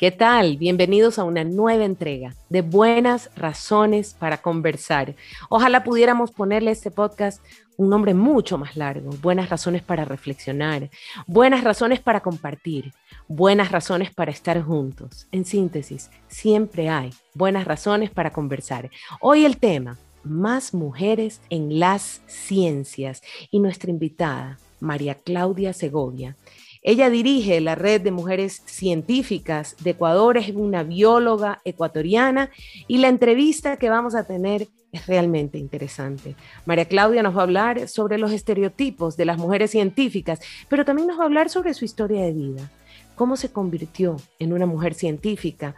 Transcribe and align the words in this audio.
¿Qué 0.00 0.10
tal? 0.10 0.56
Bienvenidos 0.56 1.18
a 1.18 1.24
una 1.24 1.44
nueva 1.44 1.84
entrega 1.84 2.34
de 2.48 2.62
Buenas 2.62 3.30
Razones 3.36 4.14
para 4.14 4.38
Conversar. 4.40 5.14
Ojalá 5.50 5.84
pudiéramos 5.84 6.30
ponerle 6.30 6.70
a 6.70 6.72
este 6.72 6.90
podcast 6.90 7.44
un 7.76 7.90
nombre 7.90 8.14
mucho 8.14 8.56
más 8.56 8.76
largo. 8.76 9.10
Buenas 9.20 9.50
razones 9.50 9.82
para 9.82 10.06
reflexionar, 10.06 10.88
buenas 11.26 11.64
razones 11.64 12.00
para 12.00 12.20
compartir, 12.20 12.94
buenas 13.28 13.72
razones 13.72 14.10
para 14.10 14.30
estar 14.30 14.62
juntos. 14.62 15.28
En 15.32 15.44
síntesis, 15.44 16.10
siempre 16.28 16.88
hay 16.88 17.10
buenas 17.34 17.66
razones 17.66 18.08
para 18.08 18.32
conversar. 18.32 18.88
Hoy 19.20 19.44
el 19.44 19.58
tema, 19.58 19.98
más 20.24 20.72
mujeres 20.72 21.42
en 21.50 21.78
las 21.78 22.22
ciencias. 22.26 23.20
Y 23.50 23.58
nuestra 23.58 23.90
invitada, 23.90 24.58
María 24.80 25.14
Claudia 25.14 25.74
Segovia, 25.74 26.36
ella 26.82 27.10
dirige 27.10 27.60
la 27.60 27.74
red 27.74 28.00
de 28.00 28.10
mujeres 28.10 28.62
científicas 28.64 29.76
de 29.80 29.90
Ecuador, 29.90 30.38
es 30.38 30.50
una 30.54 30.82
bióloga 30.82 31.60
ecuatoriana 31.64 32.50
y 32.88 32.98
la 32.98 33.08
entrevista 33.08 33.76
que 33.76 33.90
vamos 33.90 34.14
a 34.14 34.26
tener 34.26 34.68
es 34.92 35.06
realmente 35.06 35.58
interesante. 35.58 36.34
María 36.64 36.86
Claudia 36.86 37.22
nos 37.22 37.36
va 37.36 37.40
a 37.40 37.44
hablar 37.44 37.88
sobre 37.88 38.18
los 38.18 38.32
estereotipos 38.32 39.16
de 39.16 39.24
las 39.24 39.38
mujeres 39.38 39.70
científicas, 39.70 40.40
pero 40.68 40.84
también 40.84 41.08
nos 41.08 41.18
va 41.18 41.22
a 41.22 41.26
hablar 41.26 41.50
sobre 41.50 41.74
su 41.74 41.84
historia 41.84 42.22
de 42.22 42.32
vida, 42.32 42.70
cómo 43.14 43.36
se 43.36 43.52
convirtió 43.52 44.16
en 44.38 44.52
una 44.52 44.66
mujer 44.66 44.94
científica, 44.94 45.76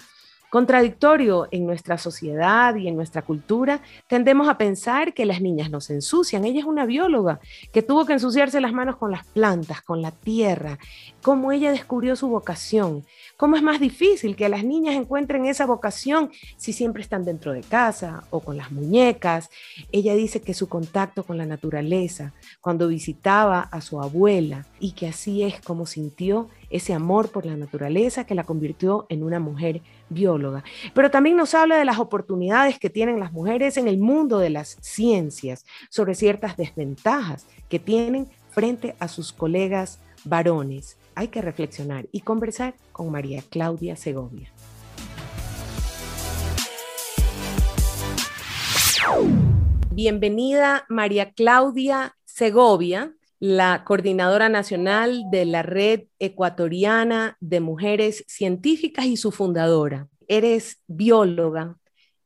Contradictorio 0.52 1.48
en 1.50 1.64
nuestra 1.64 1.96
sociedad 1.96 2.76
y 2.76 2.86
en 2.86 2.94
nuestra 2.94 3.22
cultura, 3.22 3.80
tendemos 4.06 4.50
a 4.50 4.58
pensar 4.58 5.14
que 5.14 5.24
las 5.24 5.40
niñas 5.40 5.70
no 5.70 5.80
se 5.80 5.94
ensucian. 5.94 6.44
Ella 6.44 6.60
es 6.60 6.66
una 6.66 6.84
bióloga 6.84 7.40
que 7.72 7.80
tuvo 7.80 8.04
que 8.04 8.12
ensuciarse 8.12 8.60
las 8.60 8.74
manos 8.74 8.96
con 8.96 9.10
las 9.10 9.24
plantas, 9.24 9.80
con 9.80 10.02
la 10.02 10.10
tierra, 10.10 10.78
cómo 11.22 11.52
ella 11.52 11.70
descubrió 11.70 12.16
su 12.16 12.28
vocación, 12.28 13.02
cómo 13.38 13.56
es 13.56 13.62
más 13.62 13.80
difícil 13.80 14.36
que 14.36 14.50
las 14.50 14.62
niñas 14.62 14.94
encuentren 14.94 15.46
esa 15.46 15.64
vocación 15.64 16.30
si 16.58 16.74
siempre 16.74 17.02
están 17.02 17.24
dentro 17.24 17.54
de 17.54 17.62
casa 17.62 18.24
o 18.28 18.40
con 18.40 18.58
las 18.58 18.70
muñecas. 18.72 19.48
Ella 19.90 20.14
dice 20.14 20.42
que 20.42 20.52
su 20.52 20.68
contacto 20.68 21.22
con 21.22 21.38
la 21.38 21.46
naturaleza, 21.46 22.34
cuando 22.60 22.88
visitaba 22.88 23.60
a 23.62 23.80
su 23.80 24.02
abuela 24.02 24.66
y 24.78 24.92
que 24.92 25.06
así 25.06 25.44
es 25.44 25.62
como 25.62 25.86
sintió 25.86 26.50
ese 26.68 26.92
amor 26.92 27.30
por 27.30 27.46
la 27.46 27.56
naturaleza 27.56 28.24
que 28.24 28.34
la 28.34 28.44
convirtió 28.44 29.06
en 29.08 29.22
una 29.22 29.40
mujer 29.40 29.80
bióloga. 30.12 30.64
Pero 30.94 31.10
también 31.10 31.36
nos 31.36 31.54
habla 31.54 31.76
de 31.76 31.84
las 31.84 31.98
oportunidades 31.98 32.78
que 32.78 32.90
tienen 32.90 33.20
las 33.20 33.32
mujeres 33.32 33.76
en 33.76 33.88
el 33.88 33.98
mundo 33.98 34.38
de 34.38 34.50
las 34.50 34.78
ciencias, 34.80 35.64
sobre 35.90 36.14
ciertas 36.14 36.56
desventajas 36.56 37.46
que 37.68 37.78
tienen 37.78 38.28
frente 38.50 38.94
a 38.98 39.08
sus 39.08 39.32
colegas 39.32 39.98
varones. 40.24 40.96
Hay 41.14 41.28
que 41.28 41.42
reflexionar 41.42 42.06
y 42.12 42.20
conversar 42.20 42.74
con 42.92 43.10
María 43.10 43.42
Claudia 43.50 43.96
Segovia. 43.96 44.52
Bienvenida 49.90 50.84
María 50.88 51.32
Claudia 51.32 52.16
Segovia 52.24 53.12
la 53.42 53.82
coordinadora 53.82 54.48
nacional 54.48 55.24
de 55.32 55.44
la 55.46 55.64
Red 55.64 56.04
Ecuatoriana 56.20 57.36
de 57.40 57.58
Mujeres 57.58 58.24
Científicas 58.28 59.06
y 59.06 59.16
su 59.16 59.32
fundadora. 59.32 60.06
Eres 60.28 60.80
bióloga. 60.86 61.76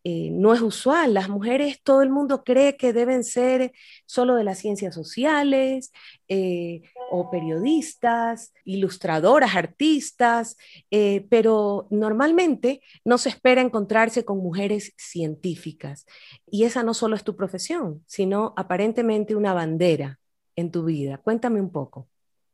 Eh, 0.05 0.29
no 0.31 0.53
es 0.53 0.61
usual, 0.61 1.15
las 1.15 1.31
mujeres, 1.31 1.81
todo 1.83 2.03
el 2.03 2.11
mundo 2.11 2.45
cree 2.45 2.77
que 2.77 2.93
deben 2.93 3.25
ser 3.25 3.73
solo 4.05 4.35
de 4.35 4.45
las 4.45 4.59
ciencias 4.59 4.95
sociales 4.95 5.91
eh, 6.29 6.83
o 7.11 7.31
periodistas, 7.31 8.53
ilustradoras, 8.67 9.57
artistas, 9.57 10.59
eh, 10.91 11.27
pero 11.31 11.87
normalmente 11.89 12.83
no 13.07 13.17
se 13.17 13.31
espera 13.31 13.63
encontrarse 13.63 14.27
con 14.27 14.37
mujeres 14.37 14.93
científicas. 14.99 16.05
Y 16.47 16.65
esa 16.65 16.83
no 16.83 16.93
solo 16.93 17.17
es 17.17 17.25
tu 17.25 17.37
profesión, 17.37 18.05
sino 18.07 18.53
aparentemente 18.59 19.35
una 19.35 19.55
bandera 19.55 20.21
en 20.57 20.73
tu 20.73 20.85
vida. 20.85 21.19
Cuéntame 21.19 21.61
un 21.61 21.71
poco. 21.71 22.09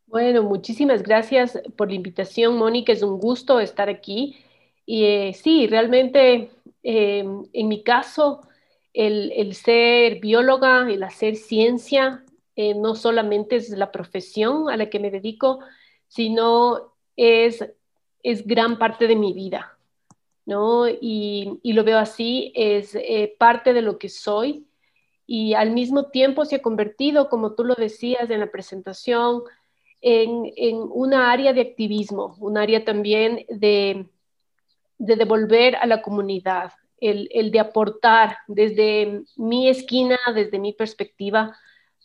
Bueno, 0.06 0.42
muchísimas 0.42 1.02
gracias 1.02 1.58
por 1.76 1.88
la 1.88 1.94
invitación, 1.94 2.58
Mónica. 2.58 2.92
Es 2.92 3.02
un 3.02 3.18
gusto 3.18 3.60
estar 3.60 3.88
aquí. 3.88 4.36
Y 4.84 5.04
eh, 5.04 5.32
sí, 5.32 5.66
realmente 5.66 6.50
em, 6.82 7.44
en 7.52 7.68
mi 7.68 7.82
caso, 7.82 8.42
el, 8.92 9.54
ser 9.54 10.20
bióloga, 10.20 10.90
el 10.90 11.02
hacer 11.02 11.36
ciencia, 11.36 12.24
eh, 12.56 12.74
no 12.74 12.94
solamente 12.94 13.56
es 13.56 13.70
la 13.70 13.90
profesión 13.90 14.69
a 14.69 14.76
la 14.76 14.90
que 14.90 14.98
me 14.98 15.10
dedico, 15.10 15.60
sino 16.08 16.92
es, 17.16 17.64
es 18.22 18.46
gran 18.46 18.78
parte 18.78 19.06
de 19.06 19.16
mi 19.16 19.32
vida, 19.32 19.78
¿no? 20.44 20.86
Y, 20.88 21.58
lo 21.62 21.84
veo 21.84 21.98
así, 21.98 22.52
es 22.54 22.94
eh, 22.94 23.34
parte 23.38 23.72
de 23.72 23.80
lo 23.82 23.98
que 23.98 24.10
soy 24.10 24.66
y 25.26 25.54
al 25.54 25.70
mismo 25.70 26.10
tiempo 26.10 26.44
se 26.44 26.56
ha 26.56 26.62
convertido, 26.62 27.28
como 27.28 27.54
tú 27.54 27.64
lo 27.64 27.74
decías 27.74 28.28
en 28.30 28.40
la 28.40 28.50
presentación, 28.50 29.42
en, 30.00 30.52
en 30.56 30.76
una 30.76 31.30
área 31.30 31.52
de 31.52 31.60
activismo, 31.60 32.36
un 32.40 32.58
área 32.58 32.84
también 32.84 33.46
de, 33.48 34.06
de 34.98 35.16
devolver 35.16 35.76
a 35.76 35.86
la 35.86 36.02
comunidad, 36.02 36.72
el, 37.00 37.28
el, 37.32 37.50
de 37.50 37.60
aportar 37.60 38.38
desde 38.48 39.22
mi 39.36 39.68
esquina, 39.68 40.18
desde 40.34 40.58
mi 40.58 40.72
perspectiva, 40.72 41.56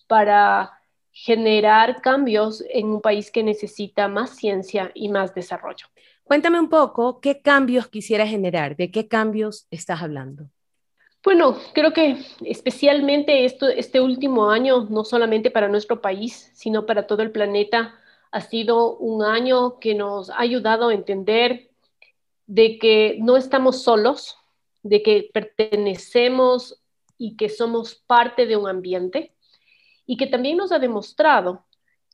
para 0.07 0.71
generar 1.11 2.01
cambios 2.01 2.63
en 2.69 2.87
un 2.87 3.01
país 3.01 3.31
que 3.31 3.43
necesita 3.43 4.07
más 4.07 4.35
ciencia 4.35 4.91
y 4.93 5.09
más 5.09 5.33
desarrollo. 5.33 5.87
Cuéntame 6.23 6.59
un 6.59 6.69
poco 6.69 7.19
qué 7.19 7.41
cambios 7.41 7.87
quisiera 7.87 8.27
generar, 8.27 8.75
de 8.75 8.91
qué 8.91 9.07
cambios 9.07 9.67
estás 9.71 10.01
hablando. 10.03 10.49
Bueno, 11.23 11.57
creo 11.73 11.91
que 11.93 12.17
especialmente 12.45 13.45
este 13.45 13.99
último 13.99 14.49
año, 14.49 14.87
no 14.89 15.03
solamente 15.03 15.51
para 15.51 15.67
nuestro 15.67 16.01
país, 16.01 16.51
sino 16.53 16.85
para 16.85 17.05
todo 17.05 17.21
el 17.21 17.31
planeta, 17.31 17.95
ha 18.31 18.41
sido 18.41 18.95
un 18.97 19.23
año 19.23 19.79
que 19.79 19.95
nos 19.95 20.29
ha 20.29 20.39
ayudado 20.39 20.89
a 20.89 20.93
entender 20.93 21.69
de 22.45 22.77
que 22.77 23.17
no 23.19 23.35
estamos 23.35 23.83
solos, 23.83 24.37
de 24.83 25.03
que 25.03 25.29
pertenecemos 25.33 26.81
y 27.17 27.35
que 27.35 27.49
somos 27.49 27.95
parte 27.95 28.45
de 28.45 28.55
un 28.55 28.69
ambiente 28.69 29.33
y 30.05 30.17
que 30.17 30.27
también 30.27 30.57
nos 30.57 30.71
ha 30.71 30.79
demostrado 30.79 31.65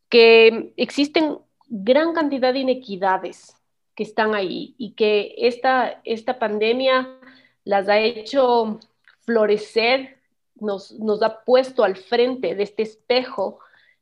que 0.09 0.73
existen 0.77 1.37
gran 1.67 2.13
cantidad 2.13 2.53
de 2.53 2.59
inequidades 2.59 3.55
que 3.95 4.03
están 4.03 4.33
ahí 4.33 4.75
y 4.77 4.93
que 4.93 5.35
esta, 5.37 6.01
esta 6.03 6.39
pandemia 6.39 7.19
las 7.63 7.87
ha 7.89 7.99
hecho 7.99 8.79
florecer 9.25 10.17
nos, 10.55 10.91
nos 10.93 11.21
ha 11.21 11.43
puesto 11.43 11.83
al 11.83 11.95
frente 11.95 12.55
de 12.55 12.63
este 12.63 12.83
espejo 12.83 13.59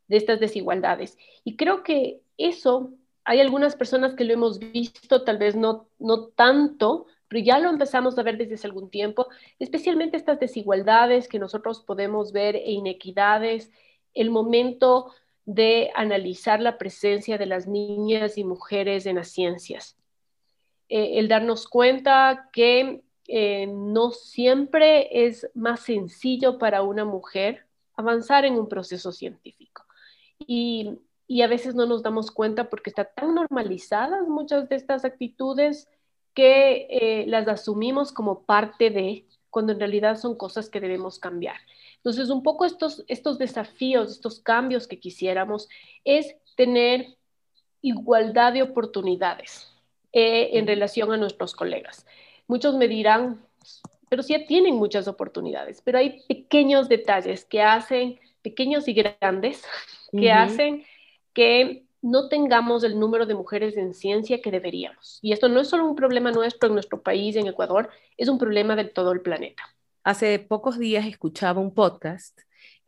de 0.08 0.18
estas 0.18 0.40
desigualdades. 0.40 1.18
Y 1.44 1.56
creo 1.56 1.84
que 1.84 2.22
eso, 2.38 2.92
hay 3.24 3.40
algunas 3.40 3.76
personas 3.76 4.14
que 4.14 4.26
lo 4.26 4.34
hemos 4.34 4.60
visto, 4.60 5.24
tal 5.24 5.38
vez 5.38 5.56
no, 5.56 5.88
no 6.00 6.28
tanto, 6.28 7.06
pero 7.28 7.46
ya 7.46 7.60
lo 7.60 7.70
empezamos 7.70 8.18
a 8.18 8.24
ver 8.24 8.38
desde 8.38 8.56
hace 8.56 8.68
algún 8.68 8.90
tiempo, 8.90 9.28
especialmente 9.58 10.18
estas 10.18 10.40
desigualdades 10.40 11.30
que 11.30 11.40
nosotros 11.40 11.80
podemos 11.80 12.34
ver 12.34 12.58
e 12.58 12.72
inequidades, 12.72 13.72
el 14.14 14.30
momento 14.30 15.14
de 15.46 15.92
analizar 15.96 16.60
la 16.60 16.78
presencia 16.78 17.38
de 17.38 17.46
las 17.46 17.68
niñas 17.68 18.38
y 18.38 18.44
mujeres 18.44 19.06
en 19.06 19.16
las 19.16 19.30
ciencias. 19.30 19.98
Eh, 20.90 21.20
el 21.20 21.30
darnos 21.30 21.70
cuenta 21.70 22.50
que 22.52 23.02
eh, 23.34 23.66
no 23.68 24.12
siempre 24.12 25.26
es 25.26 25.50
más 25.54 25.80
sencillo 25.80 26.58
para 26.58 26.82
una 26.82 27.06
mujer 27.06 27.66
avanzar 27.96 28.44
en 28.44 28.56
un 28.56 28.68
proceso 28.68 29.14
científico. 29.14 29.86
Y, 30.40 31.00
a 31.42 31.48
veces 31.48 31.76
no 31.76 31.86
nos 31.86 32.04
damos 32.04 32.30
cuenta 32.30 32.70
porque 32.70 32.90
están 32.90 33.08
tan 33.16 33.34
normalizadas 33.34 34.28
muchas 34.28 34.68
de 34.68 34.76
estas 34.76 35.06
actitudes 35.06 35.88
que 36.34 36.88
eh, 36.90 37.26
las 37.26 37.48
asumimos 37.48 38.12
como 38.12 38.44
parte 38.44 38.90
de, 38.90 39.26
cuando 39.50 39.72
en 39.72 39.80
realidad 39.80 40.18
son 40.18 40.36
cosas 40.36 40.70
que 40.70 40.82
debemos 40.82 41.18
cambiar. 41.18 41.56
Entonces, 41.96 42.30
un 42.30 42.44
poco 42.44 42.66
estos, 42.66 43.06
estos 43.08 43.38
desafíos, 43.38 44.12
estos 44.12 44.42
cambios 44.42 44.88
que 44.90 45.00
quisiéramos 45.00 45.70
es 46.04 46.36
tener 46.58 47.16
igualdad 47.82 48.52
de 48.52 48.64
oportunidades 48.64 49.72
eh, 50.12 50.58
en 50.58 50.68
relación 50.68 51.14
a 51.14 51.18
nuestros 51.18 51.56
colegas. 51.56 52.06
Muchos 52.52 52.76
me 52.76 52.90
dirán, 52.90 53.42
pero 54.10 54.24
sí 54.24 54.36
tienen 54.46 54.76
muchas 54.76 55.08
oportunidades, 55.08 55.82
pero 55.82 56.00
hay 56.00 56.22
pequeños 56.28 56.90
detalles 56.90 57.46
que 57.46 57.62
hacen, 57.62 58.20
pequeños 58.42 58.90
y 58.90 58.94
grandes, 58.94 59.64
que 60.12 60.34
hacen 60.34 60.84
que 61.32 61.86
no 62.02 62.28
tengamos 62.28 62.84
el 62.84 63.00
número 63.00 63.26
de 63.26 63.36
mujeres 63.36 63.78
en 63.78 63.94
ciencia 63.94 64.42
que 64.42 64.52
deberíamos. 64.52 65.20
Y 65.22 65.32
esto 65.32 65.48
no 65.48 65.62
es 65.62 65.70
solo 65.70 65.86
un 65.86 65.96
problema 65.96 66.34
nuestro 66.34 66.68
en 66.68 66.74
nuestro 66.74 67.02
país, 67.02 67.38
en 67.38 67.48
Ecuador, 67.48 67.90
es 68.18 68.28
un 68.28 68.38
problema 68.38 68.76
de 68.76 68.84
todo 68.84 69.14
el 69.14 69.22
planeta. 69.22 69.64
Hace 70.04 70.38
pocos 70.40 70.78
días 70.78 71.06
escuchaba 71.06 71.62
un 71.62 71.74
podcast 71.74 72.38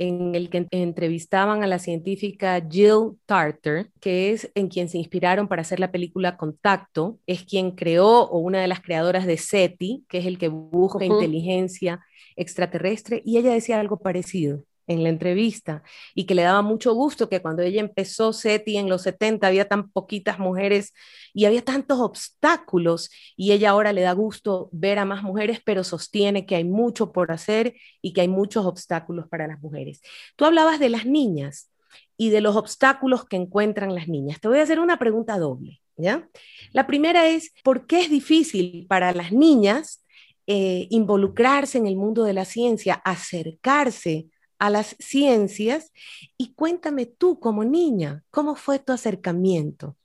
en 0.03 0.35
el 0.35 0.49
que 0.49 0.67
entrevistaban 0.71 1.63
a 1.63 1.67
la 1.67 1.79
científica 1.79 2.61
Jill 2.69 3.17
Tarter, 3.25 3.89
que 3.99 4.31
es 4.31 4.51
en 4.55 4.67
quien 4.67 4.89
se 4.89 4.97
inspiraron 4.97 5.47
para 5.47 5.61
hacer 5.61 5.79
la 5.79 5.91
película 5.91 6.37
Contacto, 6.37 7.19
es 7.27 7.43
quien 7.43 7.71
creó 7.71 8.23
o 8.23 8.39
una 8.39 8.61
de 8.61 8.67
las 8.67 8.81
creadoras 8.81 9.25
de 9.25 9.37
SETI, 9.37 10.05
que 10.07 10.19
es 10.19 10.25
el 10.25 10.37
que 10.37 10.49
busca 10.49 11.05
inteligencia 11.05 12.01
extraterrestre, 12.35 13.21
y 13.25 13.37
ella 13.37 13.53
decía 13.53 13.79
algo 13.79 13.97
parecido 13.97 14.63
en 14.87 15.03
la 15.03 15.09
entrevista 15.09 15.83
y 16.13 16.25
que 16.25 16.35
le 16.35 16.43
daba 16.43 16.61
mucho 16.61 16.93
gusto 16.93 17.29
que 17.29 17.41
cuando 17.41 17.61
ella 17.61 17.79
empezó 17.79 18.33
SETI 18.33 18.77
en 18.77 18.89
los 18.89 19.03
70 19.03 19.47
había 19.47 19.67
tan 19.67 19.89
poquitas 19.91 20.39
mujeres 20.39 20.93
y 21.33 21.45
había 21.45 21.63
tantos 21.63 21.99
obstáculos 21.99 23.09
y 23.35 23.51
ella 23.51 23.71
ahora 23.71 23.93
le 23.93 24.01
da 24.01 24.13
gusto 24.13 24.69
ver 24.71 24.99
a 24.99 25.05
más 25.05 25.23
mujeres, 25.23 25.59
pero 25.63 25.83
sostiene 25.83 26.45
que 26.45 26.55
hay 26.55 26.63
mucho 26.63 27.11
por 27.11 27.31
hacer 27.31 27.75
y 28.01 28.13
que 28.13 28.21
hay 28.21 28.27
muchos 28.27 28.65
obstáculos 28.65 29.27
para 29.27 29.47
las 29.47 29.61
mujeres. 29.61 30.01
Tú 30.35 30.45
hablabas 30.45 30.79
de 30.79 30.89
las 30.89 31.05
niñas 31.05 31.69
y 32.17 32.29
de 32.29 32.41
los 32.41 32.55
obstáculos 32.55 33.25
que 33.25 33.37
encuentran 33.37 33.95
las 33.95 34.07
niñas. 34.07 34.39
Te 34.39 34.47
voy 34.47 34.59
a 34.59 34.63
hacer 34.63 34.79
una 34.79 34.97
pregunta 34.97 35.37
doble, 35.37 35.81
¿ya? 35.97 36.27
La 36.71 36.87
primera 36.87 37.27
es, 37.27 37.53
¿por 37.63 37.87
qué 37.87 38.01
es 38.01 38.09
difícil 38.09 38.85
para 38.87 39.13
las 39.13 39.31
niñas 39.31 40.03
eh, 40.45 40.87
involucrarse 40.89 41.77
en 41.77 41.87
el 41.87 41.95
mundo 41.95 42.25
de 42.25 42.33
la 42.33 42.43
ciencia, 42.43 42.95
acercarse 42.95 44.27
a 44.63 44.69
las 44.69 44.95
ciencias 44.97 45.91
y 46.37 46.53
cuéntame 46.53 47.05
tú 47.05 47.37
como 47.37 47.65
niña, 47.65 48.23
¿cómo 48.31 48.55
fue 48.55 48.79
tu 48.79 48.93
acercamiento 48.93 49.97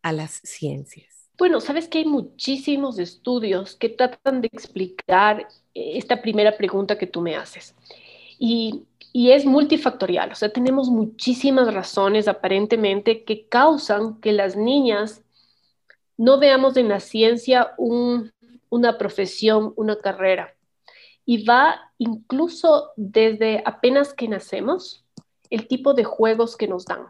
a 0.00 0.10
las 0.10 0.40
ciencias? 0.42 1.28
Bueno, 1.36 1.60
sabes 1.60 1.86
que 1.86 1.98
hay 1.98 2.06
muchísimos 2.06 2.98
estudios 2.98 3.76
que 3.76 3.90
tratan 3.90 4.40
de 4.40 4.48
explicar 4.50 5.46
eh, 5.74 5.98
esta 5.98 6.22
primera 6.22 6.56
pregunta 6.56 6.96
que 6.96 7.06
tú 7.06 7.20
me 7.20 7.36
haces. 7.36 7.74
Y, 8.38 8.84
y 9.12 9.32
es 9.32 9.44
multifactorial, 9.44 10.32
o 10.32 10.34
sea, 10.34 10.50
tenemos 10.50 10.88
muchísimas 10.88 11.74
razones 11.74 12.26
aparentemente 12.26 13.22
que 13.22 13.46
causan 13.46 14.18
que 14.22 14.32
las 14.32 14.56
niñas 14.56 15.20
no 16.16 16.38
veamos 16.38 16.78
en 16.78 16.88
la 16.88 17.00
ciencia 17.00 17.74
un, 17.76 18.32
una 18.70 18.96
profesión, 18.96 19.74
una 19.76 19.96
carrera 19.96 20.55
y 21.26 21.44
va 21.44 21.92
incluso 21.98 22.92
desde 22.96 23.62
apenas 23.66 24.14
que 24.14 24.28
nacemos, 24.28 25.04
el 25.50 25.66
tipo 25.66 25.92
de 25.92 26.04
juegos 26.04 26.56
que 26.56 26.68
nos 26.68 26.86
dan, 26.86 27.08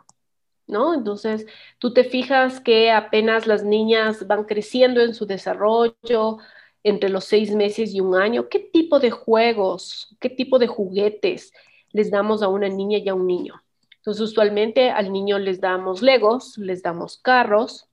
¿no? 0.67 0.95
Entonces, 0.95 1.47
tú 1.79 1.93
te 1.93 2.05
fijas 2.05 2.61
que 2.61 2.91
apenas 2.91 3.47
las 3.47 3.63
niñas 3.63 4.27
van 4.27 4.45
creciendo 4.45 5.01
en 5.03 5.15
su 5.15 5.27
desarrollo, 5.27 6.39
entre 6.83 7.11
los 7.11 7.25
seis 7.25 7.55
meses 7.55 7.95
y 7.95 8.01
un 8.01 8.15
año, 8.15 8.49
¿qué 8.49 8.61
tipo 8.61 9.01
de 9.01 9.11
juegos, 9.11 10.17
qué 10.21 10.31
tipo 10.31 10.59
de 10.59 10.69
juguetes 10.69 11.53
les 11.91 12.11
damos 12.11 12.43
a 12.43 12.49
una 12.49 12.69
niña 12.69 12.99
y 12.99 13.09
a 13.09 13.15
un 13.15 13.27
niño? 13.27 13.63
Entonces, 13.97 14.23
usualmente 14.23 14.91
al 14.91 15.13
niño 15.13 15.39
les 15.39 15.61
damos 15.61 16.01
legos, 16.01 16.57
les 16.59 16.83
damos 16.83 17.19
carros, 17.19 17.89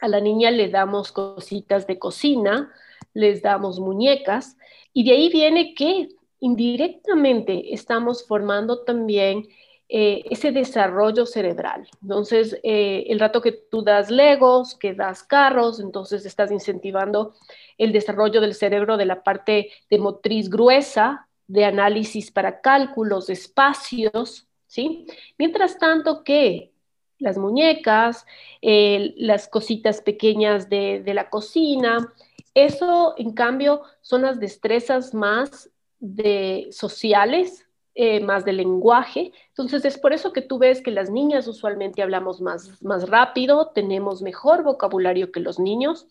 a 0.00 0.08
la 0.08 0.20
niña 0.20 0.50
le 0.50 0.68
damos 0.68 1.12
cositas 1.12 1.86
de 1.86 1.98
cocina, 1.98 2.72
les 3.16 3.40
damos 3.40 3.80
muñecas, 3.80 4.56
y 4.92 5.04
de 5.04 5.12
ahí 5.12 5.28
viene 5.30 5.74
que 5.74 6.08
indirectamente 6.40 7.72
estamos 7.72 8.26
formando 8.26 8.84
también 8.84 9.48
eh, 9.88 10.22
ese 10.30 10.52
desarrollo 10.52 11.24
cerebral. 11.26 11.88
Entonces, 12.02 12.58
eh, 12.62 13.04
el 13.08 13.18
rato 13.18 13.40
que 13.40 13.52
tú 13.52 13.82
das 13.82 14.10
legos, 14.10 14.74
que 14.74 14.94
das 14.94 15.22
carros, 15.22 15.80
entonces 15.80 16.26
estás 16.26 16.50
incentivando 16.50 17.34
el 17.78 17.92
desarrollo 17.92 18.40
del 18.40 18.54
cerebro 18.54 18.96
de 18.96 19.06
la 19.06 19.22
parte 19.22 19.70
de 19.90 19.98
motriz 19.98 20.50
gruesa, 20.50 21.28
de 21.46 21.64
análisis 21.64 22.30
para 22.30 22.60
cálculos, 22.60 23.30
espacios, 23.30 24.46
¿sí? 24.66 25.06
Mientras 25.38 25.78
tanto 25.78 26.22
que 26.24 26.72
las 27.18 27.38
muñecas, 27.38 28.26
eh, 28.60 29.14
las 29.16 29.48
cositas 29.48 30.02
pequeñas 30.02 30.68
de, 30.68 31.00
de 31.02 31.14
la 31.14 31.30
cocina, 31.30 32.12
eso, 32.56 33.14
en 33.18 33.32
cambio, 33.32 33.82
son 34.00 34.22
las 34.22 34.40
destrezas 34.40 35.12
más 35.12 35.70
de 35.98 36.68
sociales, 36.70 37.66
eh, 37.94 38.20
más 38.20 38.46
de 38.46 38.54
lenguaje. 38.54 39.32
Entonces, 39.48 39.84
es 39.84 39.98
por 39.98 40.14
eso 40.14 40.32
que 40.32 40.40
tú 40.40 40.58
ves 40.58 40.80
que 40.80 40.90
las 40.90 41.10
niñas 41.10 41.46
usualmente 41.48 42.02
hablamos 42.02 42.40
más, 42.40 42.82
más 42.82 43.10
rápido, 43.10 43.72
tenemos 43.74 44.22
mejor 44.22 44.62
vocabulario 44.62 45.30
que 45.32 45.40
los 45.40 45.58
niños, 45.58 46.06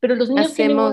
pero 0.00 0.14
los 0.14 0.30
niños 0.30 0.52
Hacemos 0.52 0.92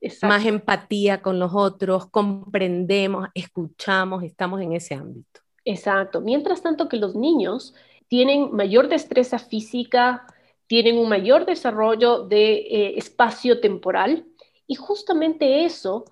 tienen 0.00 0.18
más 0.22 0.44
empatía 0.44 1.22
con 1.22 1.38
los 1.38 1.52
otros, 1.54 2.06
comprendemos, 2.10 3.28
escuchamos, 3.34 4.24
estamos 4.24 4.60
en 4.60 4.72
ese 4.72 4.94
ámbito. 4.94 5.40
Exacto. 5.64 6.20
Mientras 6.20 6.60
tanto 6.60 6.88
que 6.88 6.96
los 6.96 7.14
niños 7.14 7.72
tienen 8.08 8.52
mayor 8.52 8.88
destreza 8.88 9.38
física, 9.38 10.26
tienen 10.66 10.98
un 10.98 11.08
mayor 11.08 11.46
desarrollo 11.46 12.24
de 12.24 12.54
eh, 12.54 12.94
espacio 12.96 13.60
temporal 13.60 14.26
y 14.66 14.74
justamente 14.74 15.64
eso, 15.64 16.04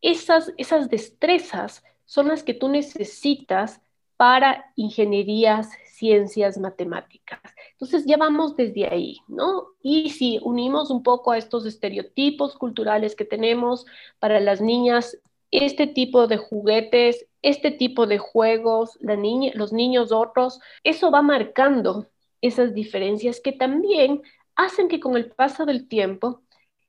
esas, 0.00 0.52
esas 0.56 0.88
destrezas 0.88 1.84
son 2.06 2.28
las 2.28 2.42
que 2.42 2.54
tú 2.54 2.68
necesitas 2.68 3.80
para 4.16 4.72
ingenierías, 4.76 5.70
ciencias, 5.94 6.58
matemáticas. 6.58 7.40
Entonces 7.72 8.04
ya 8.06 8.16
vamos 8.16 8.56
desde 8.56 8.86
ahí, 8.86 9.18
¿no? 9.28 9.68
Y 9.82 10.10
si 10.10 10.38
unimos 10.42 10.90
un 10.90 11.02
poco 11.02 11.32
a 11.32 11.38
estos 11.38 11.64
estereotipos 11.66 12.56
culturales 12.56 13.14
que 13.14 13.24
tenemos 13.24 13.86
para 14.18 14.40
las 14.40 14.60
niñas, 14.60 15.18
este 15.50 15.86
tipo 15.86 16.26
de 16.26 16.36
juguetes, 16.36 17.26
este 17.42 17.70
tipo 17.70 18.06
de 18.06 18.18
juegos, 18.18 18.98
la 19.00 19.16
niña, 19.16 19.52
los 19.54 19.72
niños 19.72 20.12
otros, 20.12 20.60
eso 20.84 21.10
va 21.10 21.22
marcando 21.22 22.06
esas 22.40 22.74
diferencias 22.74 23.40
que 23.40 23.52
también 23.52 24.22
hacen 24.56 24.88
que 24.88 25.00
con 25.00 25.16
el 25.16 25.30
paso 25.30 25.66
del 25.66 25.88
tiempo 25.88 26.42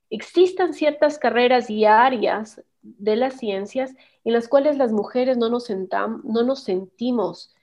existan 0.09 0.73
ciertas 0.73 1.17
carreras 1.17 1.69
y 1.69 1.85
áreas 1.85 2.61
de 2.81 3.15
las 3.15 3.35
ciencias 3.35 3.93
en 4.23 4.33
las 4.33 4.47
cuales 4.47 4.77
las 4.77 4.91
mujeres 4.91 5.37
no 5.37 5.49
nos, 5.49 5.69
no 5.69 6.43
nos 6.43 6.63
sentimos 6.63 7.55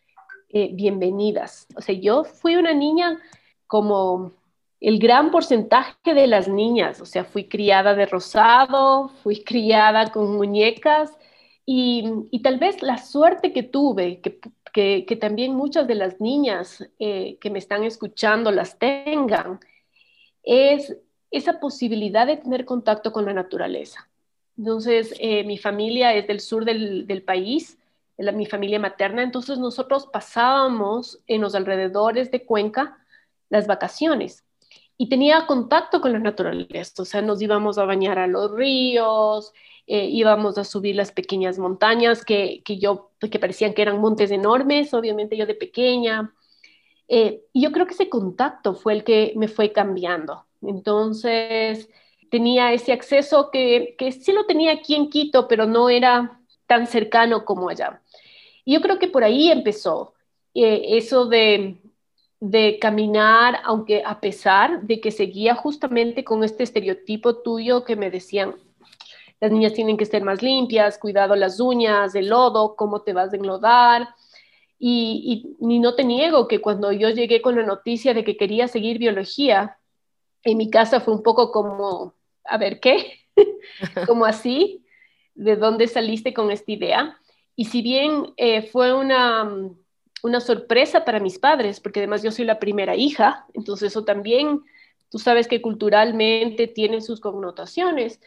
eh, 0.49 0.71
bienvenidas. 0.73 1.67
O 1.77 1.81
sea, 1.81 1.95
yo 1.95 2.25
fui 2.25 2.57
una 2.57 2.73
niña 2.73 3.21
como 3.67 4.33
el 4.81 4.99
gran 4.99 5.31
porcentaje 5.31 6.15
de 6.15 6.27
las 6.27 6.49
niñas, 6.49 7.01
o 7.01 7.05
sea, 7.07 7.25
fui 7.25 7.49
criada 7.49 7.95
de 7.95 8.07
rosado, 8.07 9.09
fui 9.23 9.43
criada 9.43 10.11
con 10.11 10.37
muñecas 10.37 11.11
y, 11.67 12.31
tal 12.43 12.59
vez 12.59 12.83
la 12.83 12.97
suerte 12.97 13.53
que 13.53 13.63
tuve, 13.63 14.21
que 14.21 14.41
que, 15.07 15.17
también 15.17 15.55
muchas 15.55 15.89
de 15.89 15.97
las 15.97 16.21
niñas 16.21 16.89
eh, 17.01 17.37
que 17.41 17.51
me 17.51 17.59
están 17.59 17.83
escuchando 17.83 18.53
las 18.53 18.79
tengan, 18.79 19.59
es 20.45 20.97
esa 21.33 21.59
posibilidad 21.59 22.27
de 22.27 22.37
tener 22.37 22.65
contacto 22.65 23.13
con 23.13 23.25
la 23.25 23.33
naturaleza. 23.33 24.09
Entonces, 24.57 25.15
eh, 25.19 25.43
mi 25.45 25.59
familia 25.59 26.15
es 26.15 26.29
del 26.29 26.41
sur 26.41 26.65
del, 26.65 27.07
del 27.09 27.23
país, 27.23 27.79
mi 28.19 28.47
familia 28.47 28.79
materna, 28.79 29.23
entonces 29.23 29.59
nosotros 29.59 30.07
pasábamos 30.13 31.21
en 31.27 31.41
los 31.41 31.55
alrededores 31.55 32.31
de 32.31 32.45
Cuenca 32.45 32.99
las 33.49 33.67
vacaciones 33.67 34.45
y 34.97 35.09
tenía 35.09 35.47
contacto 35.47 36.01
con 36.01 36.13
la 36.13 36.19
naturaleza, 36.19 37.03
o 37.03 37.05
sea, 37.05 37.23
nos 37.23 37.41
íbamos 37.41 37.79
a 37.79 37.85
bañar 37.85 38.19
a 38.19 38.27
los 38.27 38.53
ríos, 38.53 39.53
eh, 39.89 40.05
íbamos 40.05 40.59
a 40.59 40.65
subir 40.65 40.97
las 40.97 41.13
pequeñas 41.13 41.59
montañas 41.59 42.23
que, 42.23 42.63
que, 42.63 42.79
yo, 42.79 43.11
que 43.19 43.39
parecían 43.39 43.73
que 43.73 43.81
eran 43.81 44.01
montes 44.01 44.31
enormes, 44.31 44.93
obviamente 44.93 45.35
yo 45.35 45.47
de 45.47 45.55
pequeña. 45.55 46.35
Eh, 47.09 47.41
y 47.55 47.63
yo 47.63 47.73
creo 47.73 47.87
que 47.87 47.95
ese 47.95 48.11
contacto 48.11 48.75
fue 48.75 48.93
el 48.93 49.03
que 49.03 49.33
me 49.35 49.49
fue 49.49 49.73
cambiando. 49.73 50.45
Entonces, 50.61 51.89
tenía 52.31 52.75
ese 52.75 52.93
acceso 52.93 53.51
que, 53.51 53.95
que 53.97 54.13
sí 54.13 54.33
lo 54.33 54.45
tenía 54.45 54.73
aquí 54.73 54.95
en 54.95 55.09
Quito, 55.09 55.49
pero 55.49 55.65
no 55.65 55.89
era 55.89 56.39
tan 56.67 56.87
cercano 56.87 57.47
como 57.47 57.71
allá. 57.71 58.03
Y 58.67 58.75
yo 58.75 58.83
creo 58.83 58.99
que 58.99 59.09
por 59.09 59.25
ahí 59.25 59.51
empezó 59.51 60.13
eh, 60.53 60.99
eso 60.99 61.25
de, 61.25 61.79
de 62.41 62.79
caminar, 62.79 63.61
aunque 63.65 64.03
a 64.05 64.21
pesar 64.21 64.83
de 64.83 65.01
que 65.01 65.13
seguía 65.13 65.55
justamente 65.55 66.25
con 66.25 66.45
este 66.45 66.65
estereotipo 66.65 67.37
tuyo 67.37 67.85
que 67.85 67.97
me 67.97 68.11
decían, 68.11 68.55
las 69.41 69.53
niñas 69.53 69.73
tienen 69.73 69.97
que 69.97 70.07
ser 70.07 70.23
más 70.23 70.43
limpias, 70.43 70.99
cuidado 70.99 71.37
las 71.37 71.61
uñas, 71.61 72.15
el 72.15 72.29
lodo, 72.29 72.75
cómo 72.77 73.03
te 73.03 73.13
vas 73.13 73.33
a 73.33 73.37
enlodar. 73.37 74.09
Y, 74.79 75.57
y, 75.61 75.79
no 75.81 75.95
te 75.95 76.05
niego 76.05 76.47
que 76.47 76.61
cuando 76.61 76.93
yo 76.93 77.11
llegué 77.11 77.43
con 77.43 77.57
la 77.57 77.65
noticia 77.65 78.15
de 78.15 78.25
que 78.25 78.37
quería 78.37 78.69
seguir 78.69 78.99
biología, 78.99 79.79
en 80.45 80.57
mi 80.57 80.71
casa 80.71 81.01
fue 81.01 81.15
un 81.15 81.23
poco 81.23 81.51
como, 81.51 82.15
a 82.45 82.59
ver, 82.59 82.81
¿qué? 82.81 83.21
como 84.07 84.25
así, 84.25 84.85
¿de 85.35 85.57
dónde 85.57 85.89
saliste 85.89 86.33
con 86.33 86.51
esta 86.51 86.71
idea? 86.71 87.21
Y 87.57 87.67
si 87.67 87.83
bien 87.83 88.35
eh, 88.37 88.63
fue 88.63 88.95
una, 88.95 89.51
una 90.23 90.41
sorpresa 90.41 91.05
para 91.05 91.21
mis 91.21 91.39
padres, 91.39 91.81
porque 91.81 92.01
además 92.01 92.23
yo 92.23 92.31
soy 92.31 92.45
la 92.45 92.61
primera 92.61 92.97
hija, 92.97 93.47
entonces 93.55 93.91
eso 93.91 94.05
también, 94.05 94.63
tú 95.11 95.19
sabes 95.19 95.49
que 95.49 95.61
culturalmente 95.61 96.69
tiene 96.69 97.01
sus 97.01 97.21
connotaciones, 97.21 98.21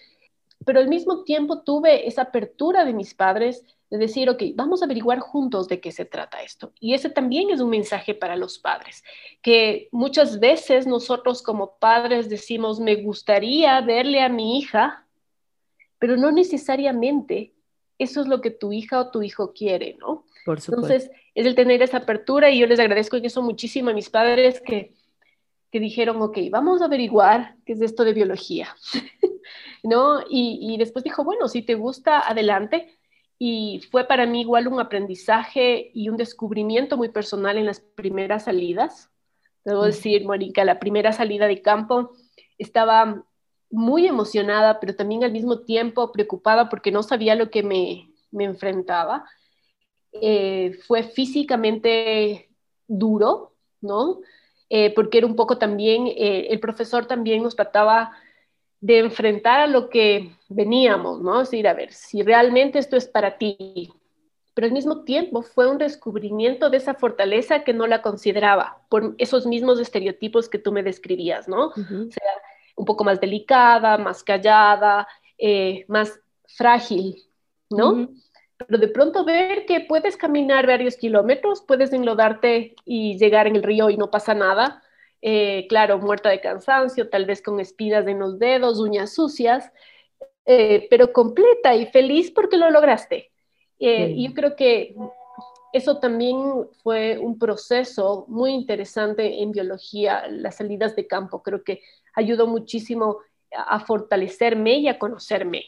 pero 0.66 0.80
al 0.80 0.88
mismo 0.88 1.24
tiempo 1.24 1.62
tuve 1.62 2.08
esa 2.08 2.24
apertura 2.24 2.86
de 2.86 2.94
mis 2.94 3.14
padres 3.14 3.64
de 3.90 3.98
decir, 3.98 4.30
ok, 4.30 4.42
vamos 4.56 4.82
a 4.82 4.86
averiguar 4.86 5.20
juntos 5.20 5.68
de 5.68 5.82
qué 5.82 5.92
se 5.92 6.06
trata 6.06 6.42
esto. 6.42 6.72
Y 6.80 6.94
ese 6.94 7.10
también 7.10 7.50
es 7.50 7.60
un 7.60 7.70
mensaje 7.70 8.14
para 8.14 8.38
los 8.38 8.58
padres, 8.58 9.04
que 9.42 9.90
muchas 9.92 10.40
veces 10.40 10.88
nosotros 10.88 11.44
como 11.44 11.78
padres 11.78 12.30
decimos, 12.30 12.80
me 12.80 12.96
gustaría 12.96 13.82
verle 13.82 14.22
a 14.22 14.30
mi 14.30 14.58
hija, 14.58 15.06
pero 16.00 16.16
no 16.16 16.32
necesariamente 16.32 17.54
eso 18.00 18.22
es 18.22 18.28
lo 18.28 18.42
que 18.42 18.50
tu 18.50 18.72
hija 18.72 19.00
o 19.00 19.12
tu 19.12 19.22
hijo 19.22 19.54
quiere, 19.54 19.96
¿no? 20.00 20.26
Por 20.46 20.58
Entonces, 20.58 21.12
es 21.36 21.46
el 21.46 21.54
tener 21.54 21.82
esa 21.84 21.98
apertura 21.98 22.50
y 22.50 22.60
yo 22.60 22.68
les 22.68 22.80
agradezco 22.80 23.18
en 23.18 23.26
eso 23.26 23.42
muchísimo 23.42 23.92
a 23.92 23.94
mis 23.94 24.10
padres 24.10 24.62
que, 24.62 24.94
que 25.70 25.80
dijeron, 25.80 26.22
ok, 26.22 26.38
vamos 26.50 26.82
a 26.82 26.86
averiguar 26.86 27.56
qué 27.66 27.74
es 27.74 27.82
esto 27.82 28.04
de 28.04 28.14
biología, 28.14 28.76
¿no? 29.84 30.22
Y, 30.30 30.60
y 30.62 30.78
después 30.78 31.04
dijo, 31.04 31.24
bueno, 31.24 31.48
si 31.48 31.62
te 31.62 31.76
gusta, 31.76 32.20
adelante 32.20 32.98
y 33.44 33.82
fue 33.90 34.04
para 34.06 34.28
mí 34.28 34.42
igual 34.42 34.68
un 34.68 34.80
aprendizaje 34.80 35.90
y 35.96 36.10
un 36.10 36.16
descubrimiento 36.16 36.96
muy 36.96 37.10
personal 37.10 37.58
en 37.58 37.66
las 37.66 37.80
primeras 37.80 38.44
salidas. 38.44 39.10
Debo 39.66 39.82
decir, 39.84 40.24
Mónica, 40.26 40.64
la 40.64 40.80
primera 40.80 41.12
salida 41.12 41.48
de 41.48 41.64
campo 41.64 42.12
estaba 42.60 43.26
muy 43.72 44.06
emocionada, 44.06 44.80
pero 44.80 44.96
también 44.96 45.24
al 45.24 45.32
mismo 45.32 45.62
tiempo 45.62 46.12
preocupada 46.12 46.70
porque 46.70 46.92
no 46.92 47.02
sabía 47.02 47.34
lo 47.34 47.50
que 47.50 47.64
me, 47.64 48.12
me 48.30 48.44
enfrentaba. 48.44 49.26
Eh, 50.12 50.78
fue 50.86 51.02
físicamente 51.02 52.52
duro, 52.88 53.56
¿no? 53.82 54.20
Eh, 54.70 54.94
porque 54.94 55.18
era 55.18 55.26
un 55.26 55.36
poco 55.36 55.58
también, 55.58 56.06
eh, 56.06 56.50
el 56.52 56.60
profesor 56.60 57.08
también 57.08 57.42
nos 57.42 57.56
trataba 57.56 58.12
de 58.82 58.98
enfrentar 58.98 59.60
a 59.62 59.68
lo 59.68 59.90
que 59.90 60.36
veníamos, 60.50 61.22
¿no? 61.22 61.42
Es 61.42 61.52
decir, 61.52 61.68
a 61.68 61.74
ver, 61.74 61.94
si 61.94 62.24
realmente 62.24 62.80
esto 62.80 62.98
es 62.98 63.08
para 63.08 63.38
ti, 63.38 63.94
pero 64.56 64.66
al 64.68 64.74
mismo 64.74 65.04
tiempo 65.04 65.44
fue 65.44 65.70
un 65.70 65.78
descubrimiento 65.78 66.70
de 66.70 66.78
esa 66.78 66.96
fortaleza 66.96 67.64
que 67.64 67.74
no 67.74 67.88
la 67.88 68.02
consideraba 68.02 68.82
por 68.90 69.16
esos 69.20 69.46
mismos 69.46 69.80
estereotipos 69.80 70.50
que 70.50 70.58
tú 70.58 70.72
me 70.72 70.84
describías, 70.84 71.48
¿no? 71.48 71.68
O 71.68 72.12
sea, 72.12 72.32
un 72.76 72.86
poco 72.86 73.04
más 73.04 73.22
delicada, 73.22 73.98
más 73.98 74.24
callada, 74.24 75.08
eh, 75.38 75.86
más 75.88 76.20
frágil, 76.48 77.16
¿no? 77.70 78.10
Pero 78.58 78.80
de 78.80 78.88
pronto 78.88 79.24
ver 79.24 79.66
que 79.66 79.82
puedes 79.82 80.18
caminar 80.18 80.66
varios 80.68 80.98
kilómetros, 80.98 81.62
puedes 81.62 81.94
enlodarte 81.94 82.76
y 82.84 83.18
llegar 83.18 83.48
en 83.48 83.56
el 83.56 83.64
río 83.64 83.90
y 83.90 83.98
no 83.98 84.12
pasa 84.12 84.34
nada, 84.34 84.84
eh, 85.22 85.68
claro, 85.70 86.00
muerta 86.00 86.30
de 86.30 86.42
cansancio, 86.42 87.10
tal 87.10 87.26
vez 87.26 87.42
con 87.42 87.60
espinas 87.60 88.08
en 88.08 88.20
los 88.20 88.40
dedos, 88.40 88.80
uñas 88.80 89.14
sucias, 89.14 89.72
eh, 90.46 90.88
pero 90.90 91.14
completa 91.14 91.76
y 91.76 91.86
feliz 91.86 92.32
porque 92.32 92.58
lo 92.58 92.70
lograste. 92.72 93.32
Eh, 93.80 94.14
y 94.16 94.28
yo 94.28 94.34
creo 94.34 94.56
que 94.56 94.96
eso 95.74 96.00
también 96.00 96.38
fue 96.84 97.18
un 97.18 97.38
proceso 97.38 98.26
muy 98.28 98.52
interesante 98.52 99.42
en 99.42 99.52
biología, 99.52 100.28
las 100.28 100.58
salidas 100.58 100.96
de 100.96 101.08
campo. 101.08 101.42
Creo 101.44 101.64
que 101.64 101.82
ayudó 102.16 102.48
muchísimo 102.48 103.20
a 103.52 103.80
fortalecerme 103.80 104.80
y 104.80 104.88
a 104.88 104.98
conocerme. 104.98 105.66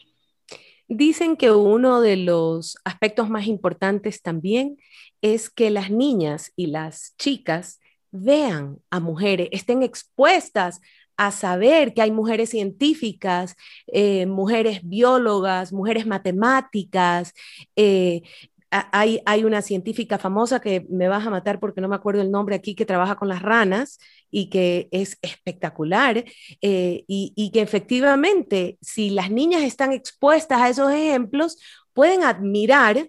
Dicen 0.88 1.36
que 1.36 1.50
uno 1.50 2.00
de 2.00 2.16
los 2.16 2.76
aspectos 2.84 3.30
más 3.30 3.46
importantes 3.46 4.20
también 4.20 4.78
es 5.22 5.48
que 5.48 5.70
las 5.70 5.90
niñas 5.90 6.52
y 6.56 6.66
las 6.66 7.16
chicas 7.16 7.80
vean 8.14 8.78
a 8.90 9.00
mujeres, 9.00 9.48
estén 9.50 9.82
expuestas 9.82 10.80
a 11.16 11.30
saber 11.30 11.94
que 11.94 12.02
hay 12.02 12.10
mujeres 12.10 12.50
científicas, 12.50 13.56
eh, 13.86 14.26
mujeres 14.26 14.80
biólogas, 14.82 15.72
mujeres 15.72 16.06
matemáticas. 16.06 17.32
Eh, 17.76 18.22
hay, 18.70 19.20
hay, 19.24 19.44
una 19.44 19.62
científica 19.62 20.18
famosa 20.18 20.60
que 20.60 20.84
me 20.90 21.06
vas 21.06 21.24
a 21.24 21.30
matar 21.30 21.60
porque 21.60 21.80
no 21.80 21.88
me 21.88 21.94
acuerdo 21.94 22.22
el 22.22 22.32
nombre 22.32 22.56
aquí, 22.56 22.74
que 22.74 22.86
trabaja 22.86 23.14
con 23.14 23.28
las 23.28 23.42
ranas 23.42 23.98
y 24.30 24.50
que 24.50 24.88
es 24.90 25.16
espectacular 25.22 26.24
eh, 26.60 27.04
y, 27.06 27.50
que 27.52 27.60
efectivamente, 27.60 28.78
si 28.80 29.10
las 29.10 29.30
niñas 29.30 29.62
están 29.62 29.92
expuestas 29.92 30.60
a 30.60 30.68
esos 30.68 30.90
ejemplos, 30.92 31.58
pueden 31.92 32.24
admirar, 32.24 33.08